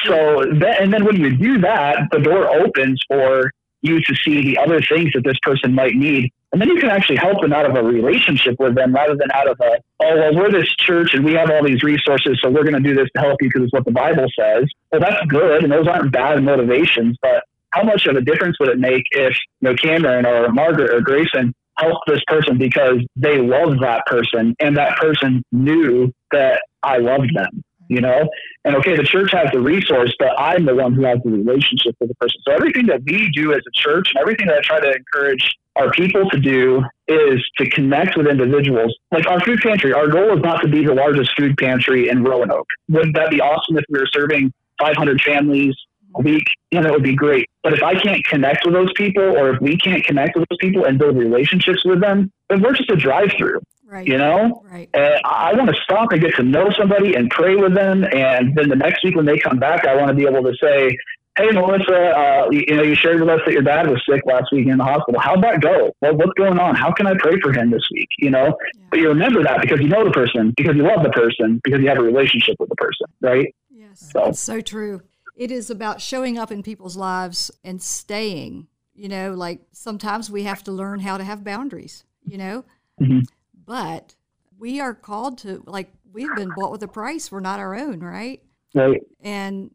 So 0.06 0.46
then, 0.52 0.76
and 0.80 0.94
then 0.94 1.06
when 1.06 1.16
you 1.16 1.36
do 1.36 1.60
that, 1.62 2.08
the 2.12 2.20
door 2.20 2.48
opens 2.54 3.02
for 3.08 3.52
you 3.82 4.00
to 4.00 4.16
see 4.24 4.44
the 4.44 4.60
other 4.60 4.80
things 4.82 5.12
that 5.14 5.24
this 5.24 5.38
person 5.42 5.74
might 5.74 5.96
need 5.96 6.32
and 6.54 6.62
then 6.62 6.70
you 6.70 6.80
can 6.80 6.92
actually 6.92 7.16
help 7.16 7.42
them 7.42 7.52
out 7.52 7.66
of 7.66 7.76
a 7.76 7.84
relationship 7.84 8.56
with 8.60 8.76
them 8.76 8.94
rather 8.94 9.16
than 9.16 9.32
out 9.34 9.50
of 9.50 9.58
a, 9.60 9.78
oh, 10.04 10.16
well, 10.18 10.36
we're 10.36 10.52
this 10.52 10.70
church 10.76 11.16
and 11.16 11.26
we 11.26 11.34
have 11.34 11.50
all 11.50 11.64
these 11.66 11.82
resources, 11.82 12.40
so 12.42 12.50
we're 12.52 12.64
going 12.64 12.82
to 12.82 12.88
do 12.88 12.94
this 12.94 13.10
to 13.16 13.22
help 13.22 13.42
you 13.42 13.50
because 13.50 13.64
it's 13.64 13.74
what 13.74 13.86
the 13.86 13.92
Bible 13.92 14.28
says. 14.40 14.66
Well, 14.92 15.02
that's 15.02 15.26
good, 15.28 15.64
and 15.64 15.74
those 15.74 15.88
aren't 15.88 16.12
bad 16.12 16.44
motivations, 16.44 17.18
but 17.24 17.44
how 17.72 17.82
much 17.82 18.06
of 18.06 18.16
a 18.16 18.22
difference 18.22 18.60
would 18.60 18.70
it 18.70 18.78
make 18.78 19.04
if, 19.12 19.36
you 19.62 19.70
know, 19.70 19.76
Cameron 19.76 20.28
or 20.28 20.52
Margaret 20.52 20.94
or 20.94 21.02
Grayson 21.02 21.56
helped 21.76 22.06
this 22.06 22.22
person 22.28 22.60
because 22.60 23.00
they 23.16 23.40
loved 23.40 23.82
that 23.82 24.06
person 24.06 24.56
and 24.60 24.78
that 24.78 24.96
person 24.98 25.44
knew 25.52 26.14
that 26.32 26.62
I 26.84 27.00
loved 27.00 27.36
them? 27.36 27.64
you 27.90 28.02
know? 28.02 28.28
And 28.66 28.76
okay, 28.78 28.96
the 28.96 29.04
church 29.04 29.32
has 29.34 29.50
the 29.52 29.60
resource, 29.60 30.16
but 30.18 30.30
I'm 30.40 30.66
the 30.66 30.74
one 30.74 30.94
who 30.94 31.04
has 31.04 31.20
the 31.24 31.32
relationship 31.32 31.96
with 32.00 32.10
the 32.10 32.16
person. 32.16 32.40
So 32.48 32.54
everything 32.54 32.88
that 32.88 33.02
we 33.06 33.30
do 33.32 33.54
as 33.54 33.60
a 33.60 33.72
church 33.74 34.10
and 34.14 34.22
everything 34.22 34.48
that 34.48 34.58
I 34.58 34.62
try 34.62 34.80
to 34.80 34.96
encourage 34.96 35.58
our 35.76 35.92
people 35.92 36.30
to 36.30 36.40
do 36.40 36.84
is 37.08 37.44
to 37.58 37.70
connect 37.70 38.16
with 38.18 38.28
individuals. 38.28 38.96
Like 39.12 39.28
our 39.28 39.40
food 39.42 39.60
pantry, 39.62 39.94
our 39.94 40.08
goal 40.08 40.38
is 40.38 40.44
not 40.44 40.62
to 40.62 40.68
be 40.68 40.86
the 40.86 40.94
largest 40.94 41.32
food 41.38 41.58
pantry 41.58 42.10
in 42.10 42.24
Roanoke. 42.24 42.68
Wouldn't 42.90 43.16
that 43.16 43.30
be 43.30 43.42
awesome 43.42 43.78
if 43.78 43.86
we 43.90 44.00
were 44.00 44.08
serving 44.14 44.54
500 44.80 45.22
families 45.22 45.76
a 46.16 46.22
week? 46.22 46.44
You 46.72 46.80
know, 46.80 46.84
that 46.84 46.94
would 46.94 47.04
be 47.04 47.16
great. 47.16 47.50
But 47.64 47.74
if 47.74 47.82
I 47.82 47.96
can't 47.96 48.24
connect 48.26 48.66
with 48.66 48.76
those 48.76 48.92
people, 48.96 49.24
or 49.24 49.56
if 49.56 49.62
we 49.62 49.78
can't 49.78 50.04
connect 50.04 50.38
with 50.38 50.48
those 50.50 50.58
people 50.60 50.86
and 50.86 51.00
build 51.00 51.18
relationships 51.18 51.84
with 51.86 52.02
them, 52.02 52.32
then 52.50 52.62
we're 52.62 52.74
just 52.74 52.90
a 52.92 52.96
drive 52.96 53.32
through. 53.38 53.60
Right. 53.86 54.08
You 54.08 54.18
know, 54.18 54.64
right. 54.72 54.90
And 54.96 55.22
I 55.24 55.54
want 55.54 55.70
to 55.70 55.76
stop 55.84 56.12
and 56.12 56.20
get 56.20 56.34
to 56.36 56.44
know 56.44 56.72
somebody 56.76 57.14
and 57.14 57.30
pray 57.30 57.56
with 57.56 57.76
them. 57.76 58.04
And 58.04 58.56
then 58.56 58.68
the 58.70 58.76
next 58.76 59.04
week 59.04 59.16
when 59.16 59.28
they 59.28 59.38
come 59.38 59.60
back, 59.60 59.86
I 59.86 59.96
want 59.96 60.08
to 60.08 60.16
be 60.16 60.26
able 60.26 60.42
to 60.42 60.54
say, 60.60 60.98
Hey, 61.36 61.50
Melissa, 61.52 62.12
uh, 62.16 62.48
you, 62.52 62.76
know, 62.76 62.84
you 62.84 62.94
shared 62.94 63.20
with 63.20 63.28
us 63.28 63.40
that 63.46 63.54
your 63.54 63.64
dad 63.64 63.90
was 63.90 64.00
sick 64.08 64.22
last 64.26 64.52
week 64.52 64.68
in 64.68 64.78
the 64.78 64.84
hospital. 64.84 65.20
How'd 65.20 65.44
that 65.44 65.62
go? 65.62 65.92
Well, 66.00 66.16
what's 66.16 66.34
going 66.34 66.60
on? 66.60 66.76
How 66.76 66.92
can 66.92 67.08
I 67.08 67.16
pray 67.18 67.40
for 67.42 67.52
him 67.52 67.72
this 67.72 67.82
week? 67.92 68.08
You 68.20 68.30
know, 68.30 68.46
yeah. 68.46 68.86
but 68.92 69.00
you 69.00 69.08
remember 69.08 69.42
that 69.44 69.60
because 69.62 69.80
you 69.80 69.88
know 69.88 70.04
the 70.04 70.12
person, 70.12 70.54
because 70.56 70.76
you 70.76 70.84
love 70.84 71.02
the 71.02 71.10
person, 71.10 71.60
because 71.64 71.82
you 71.82 71.88
have 71.88 71.98
a 71.98 72.04
relationship 72.04 72.58
with 72.60 72.70
the 72.70 72.76
person, 72.76 73.08
right? 73.22 73.54
Yes. 73.72 74.12
So. 74.12 74.26
That's 74.26 74.40
so 74.40 74.62
true. 74.62 75.02
It 75.36 75.50
is 75.50 75.72
about 75.72 76.02
showing 76.02 76.38
up 76.38 76.52
in 76.52 76.62
people's 76.62 76.96
lives 76.96 77.50
and 77.64 77.82
staying. 77.82 78.68
You 78.94 79.10
know, 79.10 79.34
like 79.34 79.62
sometimes 79.72 80.30
we 80.30 80.44
have 80.44 80.64
to 80.66 80.72
learn 80.72 81.00
how 81.00 81.18
to 81.18 81.24
have 81.24 81.44
boundaries, 81.44 82.04
you 82.24 82.38
know? 82.38 82.64
Mm-hmm. 83.02 83.22
But 83.66 84.14
we 84.60 84.80
are 84.80 84.94
called 84.94 85.40
to, 85.40 85.64
like, 85.66 85.92
we've 86.12 86.36
been 86.36 86.52
bought 86.56 86.72
with 86.72 86.84
a 86.84 86.88
price. 86.88 87.32
We're 87.32 87.40
not 87.40 87.60
our 87.60 87.74
own, 87.74 88.02
right? 88.02 88.44
Right. 88.76 89.02
And 89.22 89.72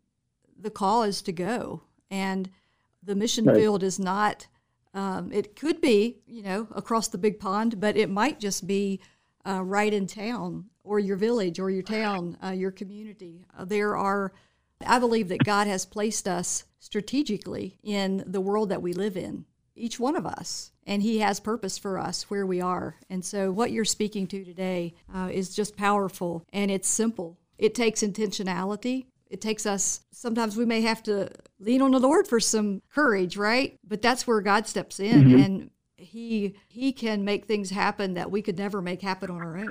the 0.58 0.70
call 0.70 1.02
is 1.02 1.22
to 1.22 1.32
go. 1.32 1.82
And 2.10 2.50
the 3.02 3.14
mission 3.14 3.44
right. 3.44 3.56
field 3.56 3.82
is 3.82 3.98
not, 3.98 4.46
um, 4.94 5.30
it 5.32 5.56
could 5.56 5.80
be, 5.80 6.18
you 6.26 6.42
know, 6.42 6.68
across 6.74 7.08
the 7.08 7.18
big 7.18 7.38
pond, 7.38 7.80
but 7.80 7.96
it 7.96 8.10
might 8.10 8.40
just 8.40 8.66
be 8.66 9.00
uh, 9.46 9.62
right 9.62 9.92
in 9.92 10.06
town 10.06 10.66
or 10.84 10.98
your 10.98 11.16
village 11.16 11.58
or 11.58 11.70
your 11.70 11.82
town, 11.82 12.36
uh, 12.44 12.50
your 12.50 12.70
community. 12.70 13.46
Uh, 13.56 13.64
there 13.64 13.96
are, 13.96 14.32
I 14.86 14.98
believe 14.98 15.28
that 15.28 15.44
God 15.44 15.66
has 15.66 15.86
placed 15.86 16.26
us 16.26 16.64
strategically 16.80 17.78
in 17.82 18.24
the 18.26 18.40
world 18.40 18.70
that 18.70 18.82
we 18.82 18.92
live 18.92 19.16
in, 19.16 19.44
each 19.74 20.00
one 20.00 20.16
of 20.16 20.26
us 20.26 20.72
and 20.88 21.02
He 21.02 21.18
has 21.18 21.38
purpose 21.38 21.78
for 21.78 21.98
us 21.98 22.28
where 22.30 22.46
we 22.46 22.60
are. 22.60 22.96
And 23.10 23.24
so, 23.24 23.52
what 23.52 23.70
you're 23.70 23.84
speaking 23.84 24.26
to 24.28 24.44
today 24.44 24.94
uh, 25.14 25.28
is 25.30 25.54
just 25.54 25.76
powerful 25.76 26.44
and 26.52 26.70
it's 26.70 26.88
simple. 26.88 27.38
It 27.58 27.74
takes 27.74 28.02
intentionality. 28.02 29.06
It 29.30 29.40
takes 29.40 29.66
us, 29.66 30.00
sometimes 30.10 30.56
we 30.56 30.64
may 30.64 30.80
have 30.82 31.02
to 31.04 31.30
lean 31.60 31.82
on 31.82 31.90
the 31.90 32.00
Lord 32.00 32.26
for 32.26 32.40
some 32.40 32.82
courage, 32.92 33.36
right? 33.36 33.78
But 33.86 34.02
that's 34.02 34.26
where 34.26 34.40
God 34.40 34.66
steps 34.66 35.00
in 35.00 35.24
mm-hmm. 35.24 35.42
and 35.42 35.70
he 35.96 36.54
he 36.68 36.92
can 36.92 37.24
make 37.24 37.46
things 37.46 37.70
happen 37.70 38.14
that 38.14 38.30
we 38.30 38.40
could 38.40 38.56
never 38.56 38.80
make 38.80 39.02
happen 39.02 39.30
on 39.30 39.38
our 39.38 39.58
own. 39.58 39.68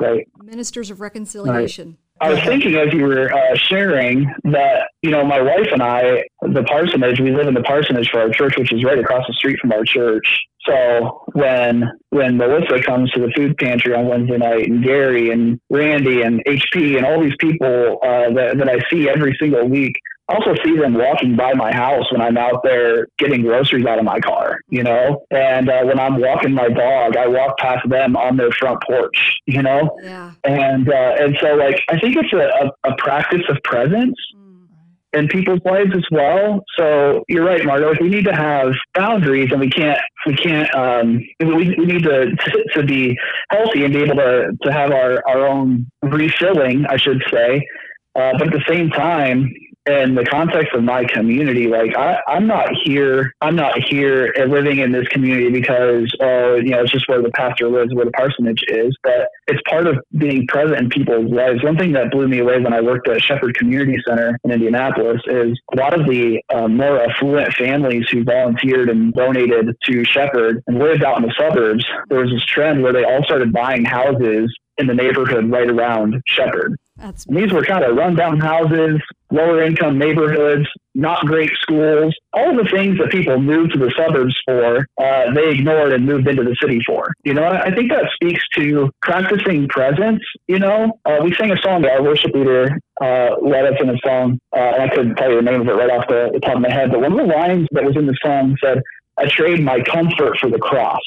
Right. 0.00 0.26
Ministers 0.42 0.90
of 0.90 1.00
reconciliation. 1.00 1.98
I 2.22 2.30
was 2.30 2.40
thinking 2.44 2.76
as 2.76 2.92
you 2.94 3.04
were 3.04 3.32
uh, 3.32 3.56
sharing 3.56 4.32
that, 4.44 4.90
you 5.02 5.10
know, 5.10 5.24
my 5.24 5.40
wife 5.42 5.66
and 5.72 5.82
I, 5.82 6.22
the 6.40 6.62
parsonage, 6.62 7.18
we 7.18 7.32
live 7.32 7.48
in 7.48 7.54
the 7.54 7.62
parsonage 7.62 8.10
for 8.10 8.20
our 8.20 8.30
church, 8.30 8.56
which 8.56 8.72
is 8.72 8.84
right 8.84 8.98
across 8.98 9.26
the 9.26 9.32
street 9.34 9.58
from 9.60 9.72
our 9.72 9.82
church. 9.82 10.40
So 10.64 11.24
when 11.32 11.90
when 12.10 12.36
Melissa 12.36 12.80
comes 12.80 13.10
to 13.12 13.20
the 13.20 13.32
food 13.34 13.56
pantry 13.58 13.92
on 13.94 14.06
Wednesday 14.06 14.38
night, 14.38 14.68
and 14.68 14.84
Gary 14.84 15.30
and 15.30 15.58
Randy 15.68 16.22
and 16.22 16.44
HP 16.44 16.96
and 16.96 17.04
all 17.04 17.20
these 17.20 17.34
people 17.40 17.98
uh, 18.00 18.32
that, 18.34 18.58
that 18.58 18.68
I 18.68 18.78
see 18.88 19.08
every 19.08 19.36
single 19.40 19.68
week, 19.68 19.98
also 20.32 20.54
see 20.64 20.76
them 20.76 20.94
walking 20.94 21.36
by 21.36 21.54
my 21.54 21.72
house 21.72 22.10
when 22.10 22.20
I'm 22.20 22.36
out 22.36 22.62
there 22.62 23.06
getting 23.18 23.42
groceries 23.42 23.86
out 23.86 23.98
of 23.98 24.04
my 24.04 24.20
car, 24.20 24.60
you 24.68 24.82
know? 24.82 25.24
And 25.30 25.68
uh, 25.68 25.82
when 25.84 25.98
I'm 25.98 26.20
walking 26.20 26.52
my 26.52 26.68
dog, 26.68 27.16
I 27.16 27.26
walk 27.26 27.58
past 27.58 27.88
them 27.88 28.16
on 28.16 28.36
their 28.36 28.50
front 28.52 28.82
porch, 28.86 29.40
you 29.46 29.62
know? 29.62 29.96
Yeah. 30.02 30.32
And, 30.44 30.88
uh, 30.88 31.16
and 31.18 31.36
so 31.40 31.54
like, 31.54 31.80
I 31.88 31.98
think 31.98 32.16
it's 32.16 32.32
a, 32.32 32.66
a, 32.66 32.92
a 32.92 32.96
practice 32.96 33.42
of 33.48 33.58
presence 33.64 34.16
mm. 34.36 34.66
in 35.12 35.28
people's 35.28 35.60
lives 35.64 35.92
as 35.94 36.06
well. 36.10 36.64
So 36.78 37.24
you're 37.28 37.44
right, 37.44 37.64
Margo. 37.64 37.92
We 38.00 38.08
need 38.08 38.24
to 38.24 38.34
have 38.34 38.72
boundaries, 38.94 39.50
and 39.50 39.60
we 39.60 39.70
can't. 39.70 39.98
We 40.26 40.36
can't. 40.36 40.72
Um, 40.74 41.20
we, 41.40 41.74
we 41.76 41.86
need 41.86 42.04
to, 42.04 42.30
to, 42.36 42.64
to 42.74 42.82
be 42.84 43.16
healthy 43.50 43.84
and 43.84 43.92
be 43.92 44.02
able 44.02 44.16
to 44.16 44.52
to 44.62 44.72
have 44.72 44.92
our 44.92 45.22
our 45.28 45.46
own 45.46 45.86
refilling, 46.02 46.86
I 46.88 46.96
should 46.96 47.22
say. 47.30 47.66
Uh, 48.14 48.32
but 48.38 48.48
at 48.48 48.52
the 48.52 48.64
same 48.68 48.90
time, 48.90 49.50
in 49.86 50.14
the 50.14 50.24
context 50.24 50.74
of 50.74 50.84
my 50.84 51.04
community, 51.04 51.66
like 51.66 51.96
I, 51.96 52.20
I'm 52.28 52.46
not 52.46 52.68
here, 52.84 53.34
I'm 53.40 53.56
not 53.56 53.78
here 53.78 54.32
living 54.48 54.78
in 54.78 54.92
this 54.92 55.08
community 55.08 55.50
because, 55.50 56.12
oh, 56.20 56.56
you 56.56 56.70
know, 56.70 56.82
it's 56.82 56.92
just 56.92 57.08
where 57.08 57.20
the 57.20 57.30
pastor 57.30 57.68
lives, 57.68 57.92
where 57.94 58.04
the 58.04 58.12
parsonage 58.12 58.62
is, 58.68 58.96
but 59.02 59.28
it's 59.48 59.60
part 59.68 59.86
of 59.86 59.98
being 60.16 60.46
present 60.46 60.78
in 60.78 60.88
people's 60.88 61.32
lives. 61.32 61.64
One 61.64 61.76
thing 61.76 61.92
that 61.92 62.12
blew 62.12 62.28
me 62.28 62.38
away 62.38 62.60
when 62.60 62.72
I 62.72 62.80
worked 62.80 63.08
at 63.08 63.20
Shepherd 63.22 63.56
Community 63.56 63.98
Center 64.06 64.38
in 64.44 64.52
Indianapolis 64.52 65.20
is 65.26 65.58
a 65.72 65.76
lot 65.76 65.98
of 65.98 66.06
the 66.06 66.40
um, 66.54 66.76
more 66.76 67.02
affluent 67.02 67.52
families 67.54 68.06
who 68.10 68.22
volunteered 68.22 68.88
and 68.88 69.12
donated 69.14 69.76
to 69.84 70.04
Shepherd 70.04 70.62
and 70.68 70.78
lived 70.78 71.02
out 71.02 71.16
in 71.16 71.24
the 71.24 71.34
suburbs. 71.38 71.84
There 72.08 72.20
was 72.20 72.30
this 72.30 72.44
trend 72.44 72.82
where 72.82 72.92
they 72.92 73.04
all 73.04 73.24
started 73.24 73.52
buying 73.52 73.84
houses 73.84 74.54
in 74.78 74.86
the 74.86 74.94
neighborhood 74.94 75.50
right 75.50 75.68
around 75.68 76.22
Shepherd. 76.26 76.76
That's 76.96 77.24
these 77.24 77.52
were 77.52 77.64
kind 77.64 77.84
of 77.84 77.96
rundown 77.96 78.38
houses, 78.38 79.00
lower 79.30 79.62
income 79.62 79.98
neighborhoods, 79.98 80.66
not 80.94 81.24
great 81.24 81.50
schools, 81.60 82.14
all 82.32 82.54
the 82.54 82.68
things 82.70 82.98
that 82.98 83.10
people 83.10 83.40
moved 83.40 83.72
to 83.72 83.78
the 83.78 83.92
suburbs 83.96 84.38
for, 84.44 84.86
uh, 85.02 85.32
they 85.34 85.50
ignored 85.50 85.92
and 85.92 86.04
moved 86.04 86.28
into 86.28 86.44
the 86.44 86.54
city 86.60 86.80
for. 86.86 87.12
You 87.24 87.34
know, 87.34 87.44
I 87.44 87.74
think 87.74 87.90
that 87.90 88.10
speaks 88.14 88.42
to 88.56 88.90
practicing 89.00 89.68
presence. 89.68 90.22
You 90.48 90.58
know, 90.58 90.98
uh, 91.04 91.18
we 91.24 91.34
sang 91.34 91.50
a 91.50 91.60
song 91.62 91.82
that 91.82 91.92
our 91.92 92.02
worship 92.02 92.32
leader 92.34 92.78
uh, 93.00 93.36
led 93.40 93.72
us 93.72 93.80
in 93.80 93.88
a 93.88 93.98
song, 94.04 94.38
uh, 94.54 94.58
and 94.58 94.82
I 94.82 94.94
couldn't 94.94 95.16
tell 95.16 95.30
you 95.30 95.36
the 95.36 95.42
name 95.42 95.62
of 95.62 95.68
it 95.68 95.72
right 95.72 95.90
off 95.90 96.06
the, 96.08 96.30
the 96.32 96.40
top 96.40 96.56
of 96.56 96.62
my 96.62 96.72
head, 96.72 96.90
but 96.90 97.00
one 97.00 97.12
of 97.12 97.18
the 97.18 97.34
lines 97.34 97.68
that 97.72 97.84
was 97.84 97.96
in 97.96 98.06
the 98.06 98.16
song 98.22 98.56
said, 98.62 98.82
I 99.18 99.26
trade 99.26 99.62
my 99.62 99.80
comfort 99.82 100.38
for 100.38 100.50
the 100.50 100.58
cross. 100.58 101.00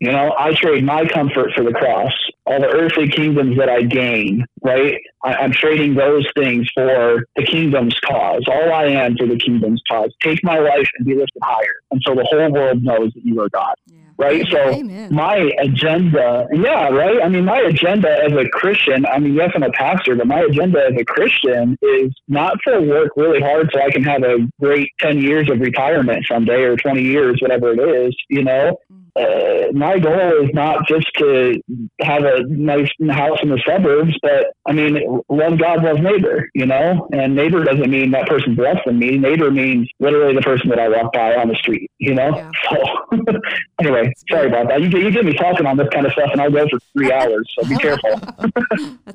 You 0.00 0.12
know, 0.12 0.34
I 0.38 0.52
trade 0.54 0.84
my 0.84 1.06
comfort 1.06 1.52
for 1.54 1.64
the 1.64 1.72
cross, 1.72 2.12
all 2.46 2.60
the 2.60 2.68
earthly 2.68 3.08
kingdoms 3.08 3.56
that 3.58 3.68
I 3.68 3.82
gain, 3.82 4.44
right? 4.62 5.00
I, 5.22 5.44
am 5.44 5.52
trading 5.52 5.94
those 5.94 6.26
things 6.36 6.68
for 6.74 7.24
the 7.36 7.44
kingdom's 7.44 7.98
cause. 8.00 8.42
All 8.46 8.72
I 8.72 8.86
am 8.86 9.16
for 9.16 9.26
the 9.26 9.38
kingdom's 9.38 9.82
cause. 9.90 10.12
Take 10.20 10.42
my 10.44 10.58
life 10.58 10.88
and 10.98 11.06
be 11.06 11.14
lifted 11.14 11.40
higher 11.42 11.76
until 11.90 12.16
the 12.16 12.24
whole 12.24 12.50
world 12.52 12.82
knows 12.82 13.12
that 13.14 13.24
you 13.24 13.40
are 13.40 13.48
God. 13.48 13.74
Yeah. 13.86 13.98
right? 14.18 14.46
So 14.50 14.58
Amen. 14.58 15.14
my 15.14 15.50
agenda, 15.58 16.46
yeah, 16.52 16.88
right. 16.88 17.22
I 17.22 17.28
mean, 17.28 17.44
my 17.44 17.60
agenda 17.60 18.10
as 18.10 18.32
a 18.32 18.46
Christian, 18.50 19.06
I 19.06 19.18
mean, 19.18 19.34
yes, 19.34 19.52
I'm 19.54 19.62
a 19.62 19.70
pastor, 19.70 20.16
but 20.16 20.26
my 20.26 20.40
agenda 20.40 20.84
as 20.84 21.00
a 21.00 21.04
Christian 21.04 21.78
is 21.80 22.12
not 22.28 22.58
to 22.66 22.80
work 22.80 23.12
really 23.16 23.40
hard 23.40 23.70
so 23.72 23.80
I 23.80 23.90
can 23.90 24.02
have 24.04 24.22
a 24.22 24.38
great 24.60 24.90
10 25.00 25.18
years 25.18 25.48
of 25.50 25.60
retirement 25.60 26.26
someday 26.28 26.62
or 26.62 26.76
20 26.76 27.00
years, 27.00 27.38
whatever 27.40 27.72
it 27.72 27.80
is, 27.80 28.14
you 28.28 28.44
know? 28.44 28.76
Mm-hmm. 28.92 29.03
Uh, 29.16 29.72
my 29.72 29.98
goal 29.98 30.44
is 30.44 30.50
not 30.54 30.86
just 30.88 31.06
to 31.18 31.60
have 32.00 32.24
a 32.24 32.42
nice 32.48 32.90
house 33.10 33.38
in 33.42 33.48
the 33.48 33.62
suburbs, 33.66 34.16
but 34.22 34.46
I 34.66 34.72
mean, 34.72 35.20
love 35.28 35.58
God, 35.58 35.84
love 35.84 35.98
neighbor, 35.98 36.48
you 36.54 36.66
know? 36.66 37.08
And 37.12 37.36
neighbor 37.36 37.62
doesn't 37.62 37.88
mean 37.88 38.10
that 38.10 38.26
person's 38.26 38.58
less 38.58 38.78
than 38.84 38.98
me. 38.98 39.16
Neighbor 39.16 39.50
means 39.50 39.88
literally 40.00 40.34
the 40.34 40.42
person 40.42 40.68
that 40.70 40.80
I 40.80 40.88
walk 40.88 41.12
by 41.12 41.36
on 41.36 41.48
the 41.48 41.54
street, 41.54 41.90
you 41.98 42.14
know? 42.14 42.34
Yeah. 42.34 42.50
So, 42.74 42.80
anyway, 43.80 44.12
sorry 44.28 44.48
about 44.48 44.68
that. 44.68 44.80
You, 44.80 44.88
you 44.88 45.10
get 45.10 45.24
me 45.24 45.34
talking 45.34 45.66
on 45.66 45.76
this 45.76 45.88
kind 45.92 46.06
of 46.06 46.12
stuff, 46.12 46.30
and 46.32 46.40
I'll 46.40 46.50
go 46.50 46.66
for 46.68 46.78
three 46.92 47.12
hours, 47.12 47.48
so 47.56 47.68
be 47.68 47.76
careful. 47.76 48.20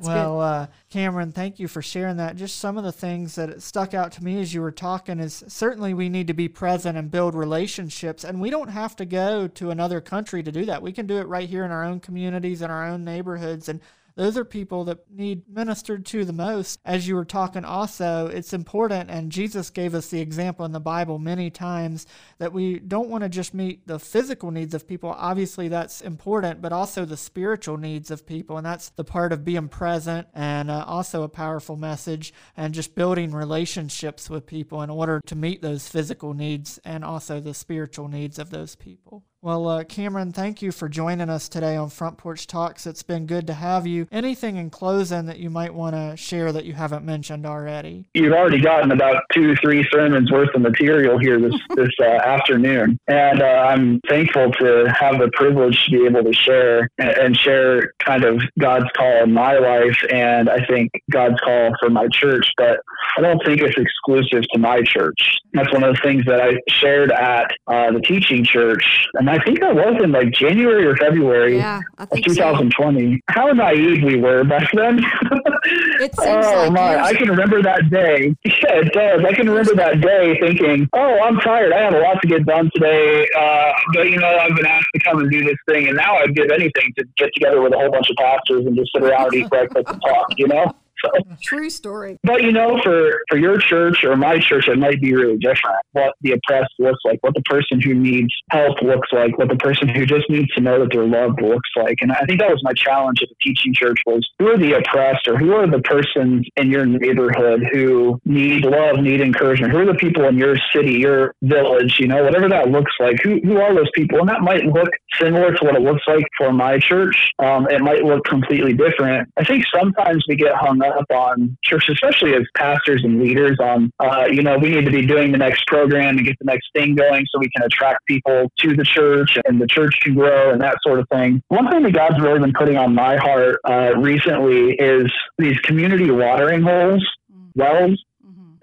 well, 0.02 0.40
uh, 0.40 0.66
Cameron, 0.90 1.30
thank 1.30 1.60
you 1.60 1.68
for 1.68 1.80
sharing 1.80 2.16
that. 2.16 2.34
Just 2.34 2.58
some 2.58 2.76
of 2.76 2.82
the 2.82 2.90
things 2.90 3.36
that 3.36 3.62
stuck 3.62 3.94
out 3.94 4.10
to 4.10 4.24
me 4.24 4.40
as 4.40 4.52
you 4.52 4.60
were 4.60 4.72
talking 4.72 5.20
is 5.20 5.44
certainly 5.46 5.94
we 5.94 6.08
need 6.08 6.26
to 6.26 6.34
be 6.34 6.48
present 6.48 6.98
and 6.98 7.12
build 7.12 7.36
relationships, 7.36 8.24
and 8.24 8.40
we 8.40 8.50
don't 8.50 8.70
have 8.70 8.96
to 8.96 9.04
go 9.04 9.46
to 9.46 9.70
another 9.70 10.00
country 10.00 10.42
to 10.42 10.50
do 10.50 10.64
that. 10.64 10.82
We 10.82 10.90
can 10.90 11.06
do 11.06 11.18
it 11.18 11.28
right 11.28 11.48
here 11.48 11.64
in 11.64 11.70
our 11.70 11.84
own 11.84 12.00
communities, 12.00 12.60
in 12.60 12.72
our 12.72 12.84
own 12.84 13.04
neighborhoods. 13.04 13.68
And 13.68 13.80
those 14.20 14.36
are 14.36 14.44
people 14.44 14.84
that 14.84 15.10
need 15.10 15.48
ministered 15.48 16.04
to 16.04 16.26
the 16.26 16.32
most. 16.34 16.78
As 16.84 17.08
you 17.08 17.14
were 17.14 17.24
talking, 17.24 17.64
also, 17.64 18.26
it's 18.26 18.52
important, 18.52 19.10
and 19.10 19.32
Jesus 19.32 19.70
gave 19.70 19.94
us 19.94 20.08
the 20.08 20.20
example 20.20 20.66
in 20.66 20.72
the 20.72 20.78
Bible 20.78 21.18
many 21.18 21.48
times 21.48 22.06
that 22.36 22.52
we 22.52 22.80
don't 22.80 23.08
want 23.08 23.24
to 23.24 23.30
just 23.30 23.54
meet 23.54 23.86
the 23.86 23.98
physical 23.98 24.50
needs 24.50 24.74
of 24.74 24.86
people. 24.86 25.14
Obviously, 25.16 25.68
that's 25.68 26.02
important, 26.02 26.60
but 26.60 26.70
also 26.70 27.06
the 27.06 27.16
spiritual 27.16 27.78
needs 27.78 28.10
of 28.10 28.26
people. 28.26 28.58
And 28.58 28.66
that's 28.66 28.90
the 28.90 29.04
part 29.04 29.32
of 29.32 29.42
being 29.42 29.68
present 29.68 30.28
and 30.34 30.70
uh, 30.70 30.84
also 30.86 31.22
a 31.22 31.28
powerful 31.30 31.78
message 31.78 32.34
and 32.58 32.74
just 32.74 32.94
building 32.94 33.32
relationships 33.32 34.28
with 34.28 34.44
people 34.44 34.82
in 34.82 34.90
order 34.90 35.22
to 35.24 35.34
meet 35.34 35.62
those 35.62 35.88
physical 35.88 36.34
needs 36.34 36.78
and 36.84 37.06
also 37.06 37.40
the 37.40 37.54
spiritual 37.54 38.08
needs 38.08 38.38
of 38.38 38.50
those 38.50 38.76
people. 38.76 39.24
Well, 39.42 39.68
uh, 39.68 39.84
Cameron, 39.84 40.32
thank 40.32 40.60
you 40.60 40.70
for 40.70 40.86
joining 40.86 41.30
us 41.30 41.48
today 41.48 41.74
on 41.74 41.88
Front 41.88 42.18
Porch 42.18 42.46
Talks. 42.46 42.86
It's 42.86 43.02
been 43.02 43.24
good 43.24 43.46
to 43.46 43.54
have 43.54 43.86
you. 43.86 44.06
Anything 44.12 44.58
in 44.58 44.68
closing 44.68 45.24
that 45.24 45.38
you 45.38 45.48
might 45.48 45.72
want 45.72 45.96
to 45.96 46.14
share 46.14 46.52
that 46.52 46.66
you 46.66 46.74
haven't 46.74 47.06
mentioned 47.06 47.46
already? 47.46 48.04
You've 48.12 48.34
already 48.34 48.60
gotten 48.60 48.92
about 48.92 49.22
two, 49.32 49.56
three 49.56 49.88
sermons 49.90 50.30
worth 50.30 50.54
of 50.54 50.60
material 50.60 51.18
here 51.18 51.40
this 51.40 51.54
this 51.74 51.88
uh, 52.02 52.04
afternoon, 52.04 52.98
and 53.08 53.40
uh, 53.40 53.46
I'm 53.46 53.98
thankful 54.10 54.52
to 54.60 54.94
have 54.94 55.18
the 55.18 55.30
privilege 55.32 55.86
to 55.86 55.90
be 55.90 56.04
able 56.04 56.22
to 56.22 56.34
share 56.34 56.90
and 56.98 57.34
share 57.34 57.94
kind 58.04 58.24
of 58.24 58.42
God's 58.58 58.90
call 58.94 59.22
in 59.22 59.32
my 59.32 59.54
life, 59.54 59.96
and 60.12 60.50
I 60.50 60.66
think 60.66 60.90
God's 61.10 61.40
call 61.40 61.70
for 61.80 61.88
my 61.88 62.08
church. 62.08 62.46
But 62.58 62.80
I 63.16 63.22
don't 63.22 63.42
think 63.46 63.62
it's 63.62 63.78
exclusive 63.78 64.44
to 64.52 64.58
my 64.58 64.82
church. 64.82 65.38
That's 65.54 65.72
one 65.72 65.82
of 65.82 65.94
the 65.94 66.00
things 66.02 66.26
that 66.26 66.42
I 66.42 66.58
shared 66.68 67.10
at 67.10 67.50
uh, 67.68 67.92
the 67.92 68.00
teaching 68.00 68.44
church, 68.44 69.06
and 69.14 69.29
I 69.30 69.42
think 69.44 69.60
that 69.60 69.74
was 69.74 70.02
in 70.02 70.10
like 70.10 70.32
January 70.32 70.84
or 70.86 70.96
February 70.96 71.56
yeah, 71.56 71.80
of 71.98 72.10
2020. 72.10 73.14
So. 73.14 73.18
How 73.28 73.46
naive 73.52 74.02
we 74.02 74.16
were 74.16 74.42
back 74.42 74.68
then. 74.74 74.98
it 76.00 76.14
seems 76.18 76.46
oh 76.46 76.64
like 76.64 76.72
my! 76.72 77.00
I 77.00 77.14
can 77.14 77.28
remember 77.28 77.62
that 77.62 77.90
day. 77.90 78.34
Yeah, 78.60 78.80
it 78.80 78.92
does. 78.92 79.24
I 79.24 79.32
can 79.32 79.48
remember 79.48 79.74
that 79.76 80.00
day 80.00 80.38
thinking, 80.38 80.88
"Oh, 80.92 81.20
I'm 81.22 81.38
tired. 81.38 81.72
I 81.72 81.80
have 81.80 81.94
a 81.94 82.00
lot 82.00 82.20
to 82.20 82.28
get 82.28 82.44
done 82.44 82.70
today." 82.74 83.26
Uh, 83.38 83.72
but 83.94 84.10
you 84.10 84.18
know, 84.18 84.28
I've 84.28 84.54
been 84.56 84.66
asked 84.66 84.88
to 84.94 85.00
come 85.00 85.20
and 85.20 85.30
do 85.30 85.44
this 85.44 85.56
thing, 85.66 85.86
and 85.88 85.96
now 85.96 86.16
I'd 86.16 86.34
give 86.34 86.50
anything 86.50 86.92
to 86.98 87.04
get 87.16 87.30
together 87.34 87.62
with 87.62 87.72
a 87.72 87.76
whole 87.76 87.90
bunch 87.90 88.10
of 88.10 88.16
pastors 88.16 88.66
and 88.66 88.76
just 88.76 88.90
sit 88.92 89.02
around, 89.02 89.26
and 89.26 89.34
eat 89.34 89.48
breakfast, 89.48 89.88
and 89.88 90.02
talk. 90.02 90.26
You 90.36 90.48
know. 90.48 90.74
So, 91.04 91.10
True 91.42 91.70
story. 91.70 92.18
But 92.22 92.42
you 92.42 92.52
know, 92.52 92.80
for 92.82 93.20
for 93.28 93.38
your 93.38 93.58
church 93.58 94.04
or 94.04 94.16
my 94.16 94.38
church, 94.38 94.68
it 94.68 94.78
might 94.78 95.00
be 95.00 95.14
really 95.14 95.38
different. 95.38 95.78
What 95.92 96.14
the 96.22 96.32
oppressed 96.32 96.72
looks 96.78 97.00
like, 97.04 97.22
what 97.22 97.34
the 97.34 97.42
person 97.42 97.80
who 97.80 97.94
needs 97.94 98.32
help 98.50 98.80
looks 98.82 99.08
like, 99.12 99.38
what 99.38 99.48
the 99.48 99.56
person 99.56 99.88
who 99.88 100.06
just 100.06 100.28
needs 100.28 100.48
to 100.54 100.60
know 100.60 100.80
that 100.80 100.88
they're 100.92 101.06
loved 101.06 101.40
looks 101.40 101.68
like. 101.76 101.98
And 102.00 102.12
I 102.12 102.24
think 102.26 102.40
that 102.40 102.50
was 102.50 102.60
my 102.62 102.72
challenge 102.72 103.22
at 103.22 103.28
the 103.28 103.34
teaching 103.42 103.74
church 103.74 103.98
was 104.06 104.26
who 104.38 104.48
are 104.48 104.58
the 104.58 104.74
oppressed 104.74 105.26
or 105.28 105.38
who 105.38 105.52
are 105.54 105.66
the 105.66 105.80
persons 105.80 106.46
in 106.56 106.70
your 106.70 106.86
neighborhood 106.86 107.62
who 107.72 108.20
need 108.24 108.64
love, 108.64 108.98
need 108.98 109.20
encouragement? 109.20 109.72
Who 109.72 109.78
are 109.80 109.86
the 109.86 109.94
people 109.94 110.24
in 110.24 110.36
your 110.36 110.56
city, 110.74 110.94
your 110.94 111.34
village, 111.42 111.96
you 111.98 112.08
know, 112.08 112.22
whatever 112.24 112.48
that 112.48 112.70
looks 112.70 112.92
like? 113.00 113.16
Who 113.22 113.40
who 113.44 113.58
are 113.58 113.74
those 113.74 113.90
people? 113.94 114.20
And 114.20 114.28
that 114.28 114.40
might 114.40 114.64
look 114.64 114.90
similar 115.20 115.54
to 115.54 115.64
what 115.64 115.76
it 115.76 115.82
looks 115.82 116.02
like 116.06 116.24
for 116.36 116.52
my 116.52 116.78
church. 116.78 117.32
Um, 117.38 117.66
it 117.70 117.80
might 117.80 118.04
look 118.04 118.24
completely 118.24 118.74
different. 118.74 119.28
I 119.36 119.44
think 119.44 119.64
sometimes 119.74 120.24
we 120.28 120.36
get 120.36 120.54
hung 120.54 120.82
up 120.82 120.89
up 120.90 121.06
on 121.10 121.56
church, 121.62 121.88
especially 121.88 122.34
as 122.34 122.42
pastors 122.56 123.02
and 123.04 123.20
leaders, 123.20 123.58
on, 123.60 123.92
uh, 124.00 124.26
you 124.30 124.42
know, 124.42 124.58
we 124.58 124.70
need 124.70 124.84
to 124.84 124.90
be 124.90 125.06
doing 125.06 125.32
the 125.32 125.38
next 125.38 125.66
program 125.66 126.16
and 126.16 126.26
get 126.26 126.36
the 126.38 126.44
next 126.44 126.68
thing 126.74 126.94
going 126.94 127.24
so 127.30 127.38
we 127.38 127.50
can 127.56 127.64
attract 127.64 128.04
people 128.06 128.50
to 128.58 128.76
the 128.76 128.84
church 128.84 129.38
and 129.46 129.60
the 129.60 129.66
church 129.66 129.98
can 130.02 130.14
grow 130.14 130.50
and 130.50 130.60
that 130.60 130.76
sort 130.82 130.98
of 130.98 131.08
thing. 131.12 131.42
One 131.48 131.70
thing 131.70 131.82
that 131.82 131.92
God's 131.92 132.20
really 132.20 132.40
been 132.40 132.52
putting 132.52 132.76
on 132.76 132.94
my 132.94 133.16
heart 133.16 133.58
uh, 133.64 133.92
recently 133.96 134.72
is 134.74 135.10
these 135.38 135.58
community 135.60 136.10
watering 136.10 136.62
holes, 136.62 137.06
wells 137.54 138.02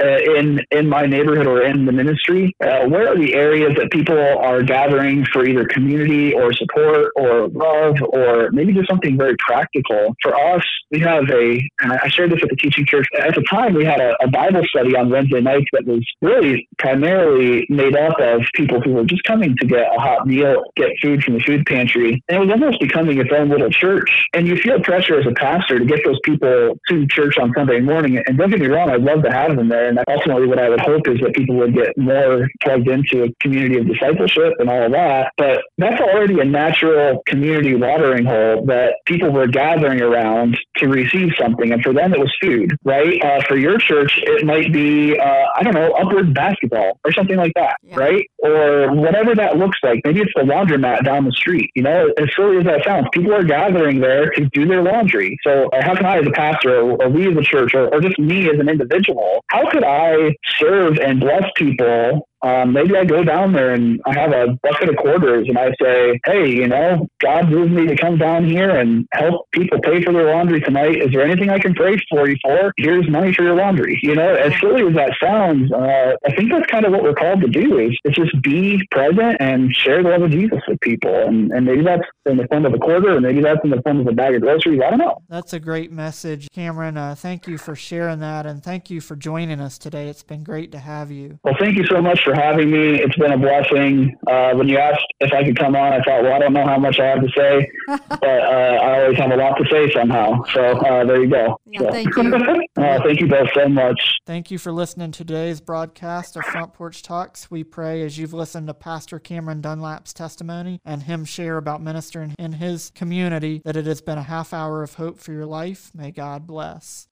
uh, 0.01 0.17
in 0.35 0.59
in 0.71 0.87
my 0.87 1.05
neighborhood 1.05 1.47
or 1.47 1.61
in 1.63 1.85
the 1.85 1.91
ministry? 1.91 2.55
Uh, 2.61 2.85
where 2.87 3.09
are 3.09 3.17
the 3.17 3.33
areas 3.33 3.73
that 3.77 3.91
people 3.91 4.17
are 4.17 4.61
gathering 4.63 5.25
for 5.31 5.45
either 5.45 5.65
community 5.65 6.33
or 6.33 6.53
support 6.53 7.11
or 7.15 7.47
love 7.49 7.95
or 8.09 8.49
maybe 8.51 8.73
just 8.73 8.87
something 8.87 9.17
very 9.17 9.35
practical? 9.39 10.15
For 10.21 10.35
us, 10.35 10.63
we 10.91 10.99
have 11.01 11.29
a, 11.29 11.69
and 11.81 11.93
I 11.93 12.07
shared 12.07 12.31
this 12.31 12.41
at 12.43 12.49
the 12.49 12.55
teaching 12.55 12.85
church. 12.85 13.07
At 13.19 13.35
the 13.35 13.43
time, 13.49 13.73
we 13.73 13.85
had 13.85 13.99
a, 13.99 14.15
a 14.23 14.27
Bible 14.27 14.63
study 14.69 14.95
on 14.95 15.09
Wednesday 15.09 15.41
nights 15.41 15.67
that 15.73 15.85
was 15.85 16.05
really 16.21 16.67
primarily 16.77 17.65
made 17.69 17.95
up 17.95 18.19
of 18.19 18.41
people 18.53 18.81
who 18.81 18.93
were 18.93 19.05
just 19.05 19.23
coming 19.23 19.55
to 19.59 19.65
get 19.65 19.87
a 19.95 19.99
hot 19.99 20.27
meal, 20.27 20.63
get 20.75 20.89
food 21.01 21.23
from 21.23 21.35
the 21.35 21.39
food 21.41 21.65
pantry. 21.65 22.23
And 22.29 22.37
it 22.37 22.39
was 22.39 22.49
almost 22.49 22.79
becoming 22.79 23.19
its 23.19 23.29
own 23.31 23.49
little 23.49 23.69
church. 23.69 24.09
And 24.33 24.47
you 24.47 24.57
feel 24.57 24.79
pressure 24.81 25.19
as 25.19 25.25
a 25.25 25.33
pastor 25.33 25.79
to 25.79 25.85
get 25.85 25.99
those 26.05 26.19
people 26.23 26.79
to 26.87 27.07
church 27.07 27.37
on 27.37 27.51
Sunday 27.55 27.79
morning. 27.79 28.21
And 28.25 28.37
don't 28.37 28.49
get 28.49 28.59
me 28.59 28.67
wrong, 28.67 28.89
I'd 28.89 29.01
love 29.01 29.23
to 29.23 29.31
have 29.31 29.55
them 29.55 29.69
there 29.69 29.86
and 29.87 29.99
ultimately, 30.07 30.47
what 30.47 30.59
I 30.59 30.69
would 30.69 30.81
hope 30.81 31.07
is 31.07 31.19
that 31.21 31.33
people 31.33 31.55
would 31.55 31.73
get 31.73 31.97
more 31.97 32.47
plugged 32.61 32.87
into 32.87 33.23
a 33.23 33.33
community 33.41 33.77
of 33.77 33.87
discipleship 33.87 34.53
and 34.59 34.69
all 34.69 34.83
of 34.83 34.91
that. 34.91 35.31
But 35.37 35.63
that's 35.77 36.01
already 36.01 36.39
a 36.39 36.45
natural 36.45 37.23
community 37.25 37.75
watering 37.75 38.25
hole 38.25 38.65
that 38.65 38.95
people 39.05 39.31
were 39.31 39.47
gathering 39.47 40.01
around 40.01 40.57
to 40.77 40.87
receive 40.87 41.31
something. 41.39 41.71
And 41.71 41.81
for 41.83 41.93
them, 41.93 42.13
it 42.13 42.19
was 42.19 42.33
food, 42.41 42.77
right? 42.83 43.21
Uh, 43.23 43.41
for 43.47 43.57
your 43.57 43.77
church, 43.77 44.19
it 44.23 44.45
might 44.45 44.71
be, 44.71 45.17
uh, 45.19 45.45
I 45.55 45.63
don't 45.63 45.73
know, 45.73 45.91
upward 45.93 46.33
basketball 46.33 46.99
or 47.03 47.11
something 47.13 47.37
like 47.37 47.53
that, 47.55 47.77
yeah. 47.83 47.95
right? 47.95 48.29
Or 48.39 48.93
whatever 48.93 49.35
that 49.35 49.57
looks 49.57 49.77
like. 49.83 50.01
Maybe 50.03 50.21
it's 50.21 50.31
the 50.35 50.41
laundromat 50.41 51.03
down 51.05 51.25
the 51.25 51.31
street. 51.31 51.71
You 51.75 51.83
know, 51.83 52.11
as 52.17 52.27
silly 52.35 52.57
as 52.57 52.65
that 52.65 52.83
sounds, 52.85 53.07
people 53.11 53.33
are 53.33 53.43
gathering 53.43 53.99
there 53.99 54.29
to 54.31 54.45
do 54.45 54.65
their 54.65 54.83
laundry. 54.83 55.37
So, 55.43 55.69
how 55.81 55.95
can 55.95 56.05
I, 56.05 56.19
as 56.19 56.27
a 56.27 56.31
pastor, 56.31 56.79
or, 56.79 57.01
or 57.01 57.09
we 57.09 57.29
as 57.29 57.37
a 57.37 57.41
church, 57.41 57.73
or, 57.73 57.93
or 57.93 58.01
just 58.01 58.19
me 58.19 58.49
as 58.49 58.59
an 58.59 58.69
individual, 58.69 59.43
how 59.47 59.69
could 59.77 59.85
I 59.85 60.35
serve 60.59 60.97
and 60.97 61.19
bless 61.19 61.43
people 61.55 62.26
um, 62.41 62.73
maybe 62.73 62.95
I 62.95 63.03
go 63.05 63.23
down 63.23 63.53
there 63.53 63.73
and 63.73 63.99
I 64.05 64.13
have 64.13 64.31
a 64.31 64.57
bucket 64.61 64.89
of 64.89 64.97
quarters 64.97 65.47
and 65.47 65.57
I 65.57 65.71
say, 65.81 66.19
hey, 66.25 66.49
you 66.49 66.67
know, 66.67 67.07
God 67.19 67.49
moved 67.49 67.71
me 67.71 67.87
to 67.87 67.95
come 67.97 68.17
down 68.17 68.45
here 68.45 68.69
and 68.69 69.07
help 69.11 69.47
people 69.51 69.79
pay 69.81 70.03
for 70.03 70.13
their 70.13 70.33
laundry 70.33 70.61
tonight. 70.61 71.01
Is 71.01 71.11
there 71.11 71.23
anything 71.23 71.49
I 71.49 71.59
can 71.59 71.73
pray 71.73 71.97
for 72.09 72.29
you 72.29 72.35
for? 72.43 72.73
Here's 72.77 73.09
money 73.09 73.33
for 73.33 73.43
your 73.43 73.55
laundry. 73.55 73.99
You 74.03 74.15
know, 74.15 74.35
as 74.35 74.53
silly 74.59 74.87
as 74.87 74.93
that 74.95 75.13
sounds, 75.21 75.71
uh, 75.71 76.13
I 76.25 76.35
think 76.35 76.51
that's 76.51 76.67
kind 76.67 76.85
of 76.85 76.91
what 76.91 77.01
we're 77.01 77.15
called 77.15 77.41
to 77.41 77.47
do 77.47 77.79
is, 77.79 77.97
is 78.05 78.15
just 78.15 78.41
be 78.43 78.85
present 78.91 79.37
and 79.39 79.73
share 79.73 80.03
the 80.03 80.09
love 80.09 80.21
of 80.21 80.31
Jesus 80.31 80.59
with 80.67 80.79
people. 80.81 81.13
And, 81.15 81.51
and 81.51 81.65
maybe 81.65 81.83
that's 81.83 82.03
in 82.27 82.37
the 82.37 82.47
form 82.47 82.65
of 82.65 82.73
a 82.73 82.77
quarter 82.77 83.15
or 83.15 83.21
maybe 83.21 83.41
that's 83.41 83.59
in 83.63 83.71
the 83.71 83.81
form 83.81 83.99
of 83.99 84.07
a 84.07 84.11
bag 84.11 84.35
of 84.35 84.41
groceries. 84.41 84.81
I 84.85 84.91
don't 84.91 84.99
know. 84.99 85.21
That's 85.27 85.53
a 85.53 85.59
great 85.59 85.91
message, 85.91 86.49
Cameron. 86.53 86.97
Uh, 86.97 87.15
thank 87.15 87.47
you 87.47 87.57
for 87.57 87.75
sharing 87.75 88.19
that 88.19 88.45
and 88.45 88.63
thank 88.63 88.91
you 88.91 89.01
for 89.01 89.15
joining 89.15 89.59
us 89.59 89.77
today. 89.77 90.07
It's 90.07 90.23
been 90.23 90.43
great 90.43 90.71
to 90.73 90.79
have 90.79 91.11
you. 91.11 91.39
Well, 91.43 91.55
thank 91.59 91.77
you 91.77 91.85
so 91.85 92.01
much 92.01 92.26
for 92.27 92.35
having 92.35 92.69
me. 92.69 93.01
It's 93.01 93.15
been 93.15 93.31
a 93.31 93.37
blessing. 93.37 94.13
Uh, 94.27 94.51
when 94.53 94.67
you 94.67 94.77
asked 94.77 95.05
if 95.21 95.31
I 95.31 95.45
could 95.45 95.57
come 95.57 95.77
on, 95.77 95.93
I 95.93 96.03
thought, 96.03 96.23
well, 96.23 96.33
I 96.33 96.39
don't 96.39 96.51
know 96.51 96.65
how 96.65 96.77
much 96.77 96.99
I 96.99 97.05
have 97.05 97.21
to 97.21 97.29
say, 97.29 97.71
but 97.87 98.23
uh, 98.23 98.25
I 98.25 99.03
always 99.03 99.17
have 99.17 99.31
a 99.31 99.37
lot 99.37 99.55
to 99.57 99.65
say 99.71 99.89
somehow. 99.93 100.43
So 100.53 100.61
uh, 100.61 101.05
there 101.05 101.23
you 101.23 101.29
go. 101.29 101.57
Yeah, 101.65 101.79
so. 101.79 101.91
Thank 101.91 102.15
you. 102.15 102.27
Uh, 102.77 103.01
thank 103.01 103.19
you 103.19 103.27
both 103.27 103.49
so 103.55 103.67
much. 103.67 104.17
Thank 104.25 104.51
you 104.51 104.59
for 104.59 104.71
listening 104.71 105.11
to 105.11 105.25
today's 105.25 105.59
broadcast 105.59 106.35
of 106.35 106.45
Front 106.45 106.73
Porch 106.73 107.01
Talks. 107.01 107.49
We 107.49 107.63
pray 107.63 108.03
as 108.03 108.17
you've 108.17 108.33
listened 108.33 108.67
to 108.67 108.73
Pastor 108.73 109.19
Cameron 109.19 109.61
Dunlap's 109.61 110.13
testimony 110.13 110.79
and 110.85 111.03
him 111.03 111.25
share 111.25 111.57
about 111.57 111.81
ministering 111.81 112.35
in 112.37 112.53
his 112.53 112.91
community 112.93 113.61
that 113.65 113.75
it 113.75 113.87
has 113.87 114.01
been 114.01 114.17
a 114.17 114.23
half 114.23 114.53
hour 114.53 114.83
of 114.83 114.95
hope 114.95 115.19
for 115.19 115.31
your 115.31 115.45
life. 115.45 115.91
May 115.95 116.11
God 116.11 116.45
bless. 116.45 117.07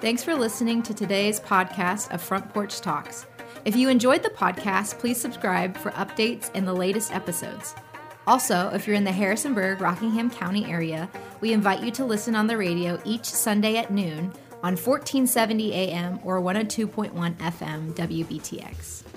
Thanks 0.00 0.24
for 0.24 0.34
listening 0.34 0.82
to 0.84 0.94
today's 0.94 1.38
podcast 1.38 2.10
of 2.10 2.22
Front 2.22 2.48
Porch 2.54 2.80
Talks. 2.80 3.26
If 3.66 3.76
you 3.76 3.90
enjoyed 3.90 4.22
the 4.22 4.30
podcast, 4.30 4.98
please 4.98 5.20
subscribe 5.20 5.76
for 5.76 5.90
updates 5.90 6.50
and 6.54 6.66
the 6.66 6.72
latest 6.72 7.14
episodes. 7.14 7.74
Also, 8.26 8.70
if 8.70 8.86
you're 8.86 8.96
in 8.96 9.04
the 9.04 9.12
Harrisonburg, 9.12 9.82
Rockingham 9.82 10.30
County 10.30 10.64
area, 10.64 11.10
we 11.42 11.52
invite 11.52 11.82
you 11.82 11.90
to 11.90 12.06
listen 12.06 12.34
on 12.34 12.46
the 12.46 12.56
radio 12.56 12.98
each 13.04 13.26
Sunday 13.26 13.76
at 13.76 13.90
noon 13.90 14.32
on 14.62 14.74
1470 14.74 15.74
AM 15.74 16.18
or 16.24 16.40
102.1 16.40 17.36
FM 17.36 17.92
WBTX. 17.92 19.09